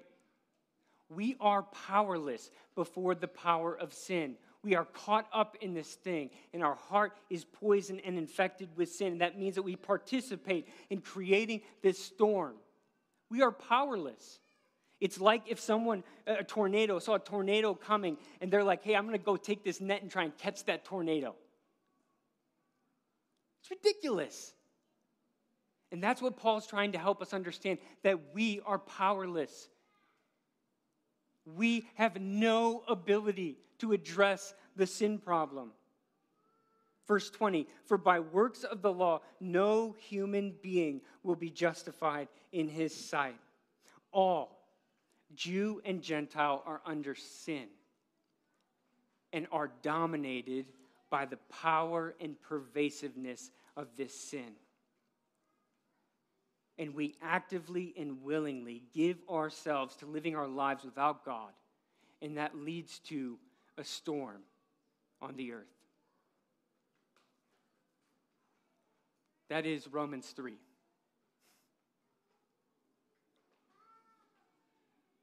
We 1.10 1.36
are 1.40 1.64
powerless 1.64 2.50
before 2.74 3.14
the 3.14 3.28
power 3.28 3.74
of 3.78 3.92
sin. 3.92 4.36
We 4.64 4.76
are 4.76 4.86
caught 4.86 5.26
up 5.30 5.58
in 5.60 5.74
this 5.74 5.92
thing, 5.92 6.30
and 6.54 6.64
our 6.64 6.76
heart 6.76 7.18
is 7.28 7.44
poisoned 7.44 8.00
and 8.02 8.16
infected 8.16 8.70
with 8.74 8.90
sin. 8.90 9.18
That 9.18 9.38
means 9.38 9.56
that 9.56 9.62
we 9.62 9.76
participate 9.76 10.66
in 10.88 11.02
creating 11.02 11.60
this 11.82 12.02
storm. 12.02 12.54
We 13.28 13.42
are 13.42 13.52
powerless. 13.52 14.38
It's 15.02 15.20
like 15.20 15.42
if 15.48 15.60
someone, 15.60 16.02
a 16.26 16.44
tornado, 16.44 16.98
saw 16.98 17.16
a 17.16 17.18
tornado 17.18 17.74
coming, 17.74 18.16
and 18.40 18.50
they're 18.50 18.64
like, 18.64 18.82
hey, 18.82 18.94
I'm 18.94 19.10
to 19.10 19.18
go 19.18 19.36
take 19.36 19.62
this 19.62 19.82
net 19.82 20.00
and 20.00 20.10
try 20.10 20.22
and 20.24 20.38
catch 20.38 20.64
that 20.64 20.86
tornado. 20.86 21.34
It's 23.62 23.70
ridiculous. 23.70 24.52
And 25.90 26.02
that's 26.02 26.20
what 26.20 26.36
Paul's 26.36 26.66
trying 26.66 26.92
to 26.92 26.98
help 26.98 27.22
us 27.22 27.32
understand 27.32 27.78
that 28.02 28.34
we 28.34 28.60
are 28.66 28.78
powerless 28.78 29.68
we 31.44 31.88
have 31.94 32.20
no 32.20 32.82
ability 32.88 33.58
to 33.78 33.92
address 33.92 34.54
the 34.76 34.86
sin 34.86 35.18
problem. 35.18 35.72
Verse 37.08 37.30
20, 37.30 37.66
for 37.84 37.98
by 37.98 38.20
works 38.20 38.62
of 38.62 38.80
the 38.80 38.92
law, 38.92 39.20
no 39.40 39.96
human 39.98 40.54
being 40.62 41.00
will 41.22 41.34
be 41.34 41.50
justified 41.50 42.28
in 42.52 42.68
his 42.68 42.94
sight. 42.94 43.38
All, 44.12 44.64
Jew 45.34 45.82
and 45.84 46.00
Gentile, 46.00 46.62
are 46.64 46.80
under 46.86 47.14
sin 47.16 47.66
and 49.32 49.48
are 49.50 49.72
dominated 49.82 50.66
by 51.12 51.26
the 51.26 51.38
power 51.62 52.16
and 52.20 52.34
pervasiveness 52.42 53.52
of 53.76 53.86
this 53.96 54.12
sin 54.12 54.56
and 56.78 56.94
we 56.94 57.14
actively 57.22 57.94
and 57.96 58.22
willingly 58.22 58.82
give 58.94 59.16
ourselves 59.30 59.94
to 59.96 60.06
living 60.06 60.34
our 60.34 60.48
lives 60.48 60.84
without 60.84 61.24
God, 61.24 61.52
and 62.20 62.36
that 62.38 62.56
leads 62.56 62.98
to 63.00 63.38
a 63.78 63.84
storm 63.84 64.42
on 65.20 65.36
the 65.36 65.52
earth. 65.52 65.66
That 69.48 69.66
is 69.66 69.86
Romans 69.86 70.26
3. 70.34 70.54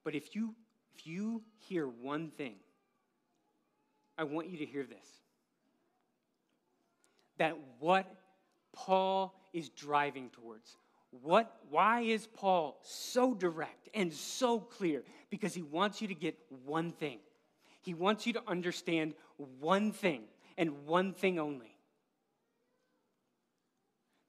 But 0.04 0.16
if 0.16 0.36
you 0.36 0.56
if 0.96 1.08
you 1.08 1.42
hear 1.58 1.88
one 1.88 2.30
thing, 2.32 2.56
I 4.18 4.24
want 4.24 4.50
you 4.50 4.58
to 4.60 4.66
hear 4.66 4.84
this. 4.84 5.19
That 7.40 7.58
what 7.80 8.06
Paul 8.74 9.34
is 9.52 9.70
driving 9.70 10.30
towards, 10.30 10.78
what, 11.12 11.52
why 11.70 12.02
is 12.02 12.28
Paul 12.28 12.80
so 12.84 13.34
direct 13.34 13.90
and 13.96 14.14
so 14.14 14.60
clear? 14.60 15.04
Because 15.32 15.54
he 15.56 15.64
wants 15.64 16.02
you 16.02 16.08
to 16.08 16.16
get 16.16 16.38
one 16.64 16.92
thing. 16.92 17.20
He 17.82 17.94
wants 17.96 18.28
you 18.28 18.34
to 18.34 18.44
understand 18.48 19.16
one 19.60 19.92
thing 19.92 20.24
and 20.58 20.86
one 20.86 21.14
thing 21.14 21.40
only 21.40 21.76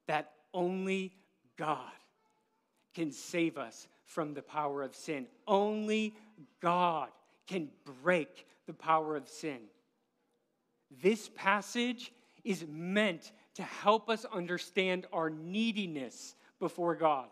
that 0.07 0.31
only 0.53 1.13
God 1.57 1.91
can 2.93 3.11
save 3.11 3.57
us 3.57 3.87
from 4.03 4.33
the 4.33 4.41
power 4.41 4.83
of 4.83 4.93
sin. 4.93 5.27
Only 5.47 6.13
God 6.61 7.09
can 7.47 7.69
break 8.03 8.45
the 8.67 8.73
power 8.73 9.15
of 9.15 9.29
sin. 9.29 9.59
This 11.01 11.29
passage 11.35 12.11
is 12.43 12.65
meant 12.67 13.31
to 13.55 13.63
help 13.63 14.09
us 14.09 14.25
understand 14.25 15.05
our 15.11 15.29
neediness 15.29 16.35
before 16.59 16.95
God. 16.95 17.27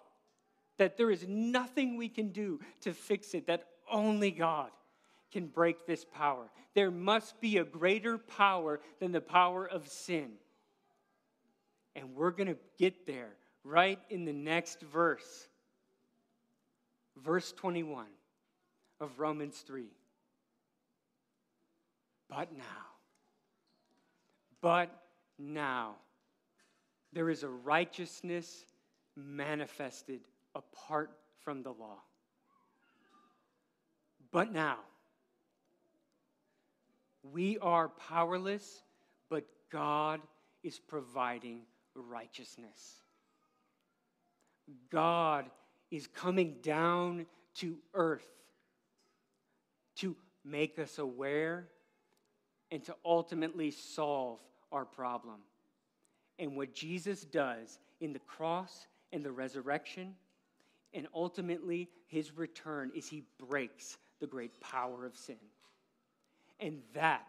That 0.78 0.98
there 0.98 1.12
is 1.12 1.26
nothing 1.28 1.98
we 1.98 2.10
can 2.10 2.30
do 2.30 2.60
to 2.82 2.94
fix 2.94 3.34
it, 3.34 3.48
that 3.48 3.66
only 3.92 4.32
God 4.32 4.70
can 5.32 5.48
break 5.48 5.86
this 5.86 6.06
power. 6.06 6.50
There 6.74 6.92
must 6.92 7.40
be 7.40 7.58
a 7.58 7.64
greater 7.64 8.18
power 8.18 8.80
than 9.00 9.12
the 9.12 9.22
power 9.22 9.68
of 9.68 9.88
sin. 9.88 10.32
And 11.96 12.16
we're 12.16 12.32
going 12.32 12.48
to 12.48 12.58
get 12.78 13.06
there 13.06 13.34
right 13.64 14.00
in 14.10 14.26
the 14.26 14.34
next 14.34 14.82
verse. 14.82 15.48
Verse 17.18 17.52
21 17.52 18.06
of 19.02 19.20
Romans 19.20 19.64
3. 19.66 19.86
But 22.30 22.56
now, 22.56 22.89
but 24.62 24.90
now, 25.38 25.96
there 27.14 27.30
is 27.30 27.44
a 27.44 27.50
righteousness 27.50 28.66
manifested 29.16 30.22
apart 30.54 31.12
from 31.44 31.64
the 31.64 31.72
law. 31.72 32.00
But 34.32 34.52
now, 34.52 34.78
we 37.24 37.58
are 37.60 37.90
powerless, 37.90 38.84
but 39.30 39.46
God 39.72 40.22
is 40.64 40.80
providing 40.80 41.62
righteousness. 41.96 43.04
God 44.92 45.46
is 45.90 46.08
coming 46.08 46.58
down 46.62 47.26
to 47.56 47.78
earth 47.94 48.28
to 49.98 50.16
make 50.46 50.80
us 50.80 51.00
aware 51.00 51.68
and 52.72 52.84
to 52.84 52.96
ultimately 53.04 53.72
solve 53.72 54.40
our 54.72 54.86
problem. 54.86 55.38
And 56.38 56.56
what 56.56 56.74
Jesus 56.74 57.26
does 57.26 57.80
in 58.00 58.14
the 58.14 58.20
cross 58.20 58.88
and 59.12 59.24
the 59.24 59.32
resurrection, 59.32 60.16
and 60.94 61.08
ultimately 61.14 61.90
his 62.08 62.36
return, 62.38 62.92
is 62.96 63.08
he 63.08 63.24
breaks 63.48 63.98
the 64.20 64.28
great 64.28 64.60
power 64.62 65.06
of 65.06 65.16
sin. 65.16 65.36
And 66.60 66.82
that 66.94 67.26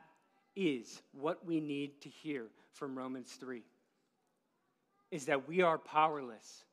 is 0.56 1.02
what 1.12 1.44
we 1.46 1.60
need 1.60 2.00
to 2.02 2.08
hear 2.08 2.46
from 2.72 2.96
Romans 2.96 3.36
3 3.38 3.62
is 5.10 5.26
that 5.26 5.48
we 5.48 5.60
are 5.60 5.78
powerless, 5.78 6.64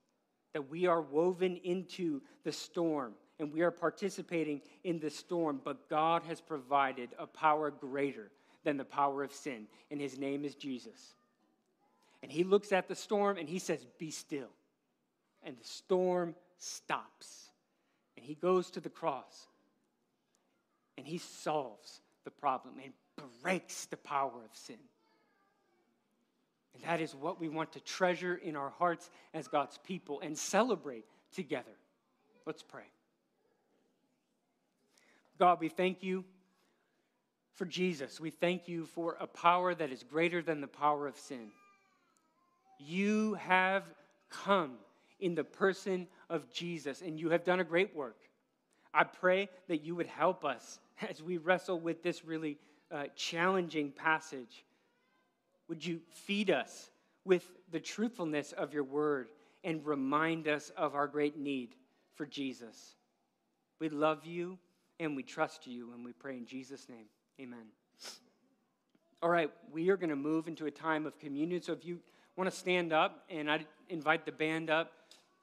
that 0.54 0.70
we 0.70 0.86
are 0.86 1.02
woven 1.02 1.58
into 1.64 2.22
the 2.44 2.52
storm 2.52 3.14
and 3.40 3.52
we 3.52 3.62
are 3.62 3.72
participating 3.72 4.62
in 4.84 5.00
the 5.00 5.10
storm, 5.10 5.62
but 5.64 5.90
God 5.90 6.24
has 6.28 6.42
provided 6.42 7.10
a 7.20 7.28
power 7.28 7.72
greater 7.72 8.32
than 8.68 8.76
the 8.76 8.84
power 8.84 9.24
of 9.24 9.32
sin, 9.32 9.66
and 9.90 10.02
his 10.02 10.20
name 10.20 10.44
is 10.44 10.54
Jesus. 10.54 11.14
And 12.22 12.30
he 12.30 12.44
looks 12.44 12.74
at 12.74 12.90
the 12.90 12.96
storm 12.96 13.38
and 13.38 13.48
he 13.48 13.60
says, 13.60 13.80
Be 13.98 14.12
still. 14.12 14.50
And 15.42 15.58
the 15.58 15.64
storm 15.64 16.36
stops. 16.58 17.50
And 18.18 18.26
he 18.26 18.36
goes 18.36 18.70
to 18.72 18.82
the 18.82 18.90
cross 18.90 19.48
and 20.98 21.08
he 21.08 21.18
solves 21.18 22.02
the 22.26 22.32
problem 22.32 22.74
and 22.84 22.92
breaks 23.42 23.86
the 23.86 23.96
power 23.96 24.44
of 24.44 24.54
sin. 24.54 24.76
And 26.74 26.84
that 26.84 27.00
is 27.00 27.16
what 27.16 27.40
we 27.40 27.48
want 27.48 27.72
to 27.72 27.80
treasure 27.80 28.36
in 28.36 28.58
our 28.58 28.72
hearts 28.72 29.10
as 29.34 29.48
God's 29.48 29.78
people 29.78 30.20
and 30.20 30.38
celebrate 30.38 31.06
together. 31.34 31.78
Let's 32.46 32.64
pray. 32.64 32.92
God, 35.40 35.62
we 35.62 35.70
thank 35.70 36.04
you 36.04 36.26
for 37.58 37.65
Jesus. 37.65 38.20
We 38.20 38.30
thank 38.30 38.67
you 38.67 38.86
for 38.86 39.17
a 39.20 39.28
power 39.28 39.74
that 39.74 39.91
is 39.91 40.04
greater 40.04 40.41
than 40.41 40.62
the 40.62 40.67
power 40.67 41.08
of 41.08 41.17
sin. 41.17 41.50
You 42.80 43.34
have 43.34 43.84
come 44.30 44.74
in 45.20 45.34
the 45.34 45.43
person 45.43 46.08
of 46.30 46.52
Jesus, 46.52 47.02
and 47.02 47.20
you 47.20 47.32
have 47.32 47.43
done 47.43 47.60
a 47.60 47.63
great 47.63 47.96
work. 47.96 48.17
I 48.93 49.04
pray 49.04 49.50
that 49.67 49.84
you 49.84 49.96
would 49.96 50.08
help 50.08 50.46
us 50.46 50.80
as 51.10 51.22
we 51.22 51.38
wrestle 51.38 51.80
with 51.80 52.04
this 52.04 52.24
really 52.24 52.58
uh, 52.91 53.06
challenging 53.15 53.91
passage. 53.91 54.63
Would 55.67 55.84
you 55.84 56.00
feed 56.10 56.52
us 56.52 56.91
with 57.26 57.43
the 57.72 57.80
truthfulness 57.80 58.54
of 58.54 58.74
your 58.74 58.84
word 58.84 59.30
and 59.63 59.86
remind 59.86 60.48
us 60.48 60.72
of 60.78 60.93
our 60.93 61.08
great 61.08 61.38
need 61.38 61.76
for 62.13 62.28
Jesus? 62.28 62.96
We 63.80 63.89
love 63.89 64.26
you 64.26 64.60
and 65.00 65.15
we 65.15 65.24
trust 65.24 65.67
you, 65.67 65.91
and 65.93 66.04
we 66.04 66.12
pray 66.12 66.38
in 66.38 66.46
Jesus' 66.46 66.88
name. 66.89 67.06
Amen. 67.39 67.65
All 69.21 69.30
right, 69.30 69.52
we 69.71 69.89
are 69.89 69.97
going 69.97 70.10
to 70.10 70.15
move 70.15 70.47
into 70.47 70.65
a 70.65 70.71
time 70.71 71.06
of 71.06 71.19
communion. 71.19 71.62
So 71.62 71.71
if 71.71 71.86
you 71.86 72.00
want 72.36 72.50
to 72.50 72.56
stand 72.56 72.91
up, 72.91 73.26
and 73.30 73.50
I 73.50 73.60
invite 73.89 74.26
the 74.26 74.32
band 74.32 74.71
up 74.71 74.91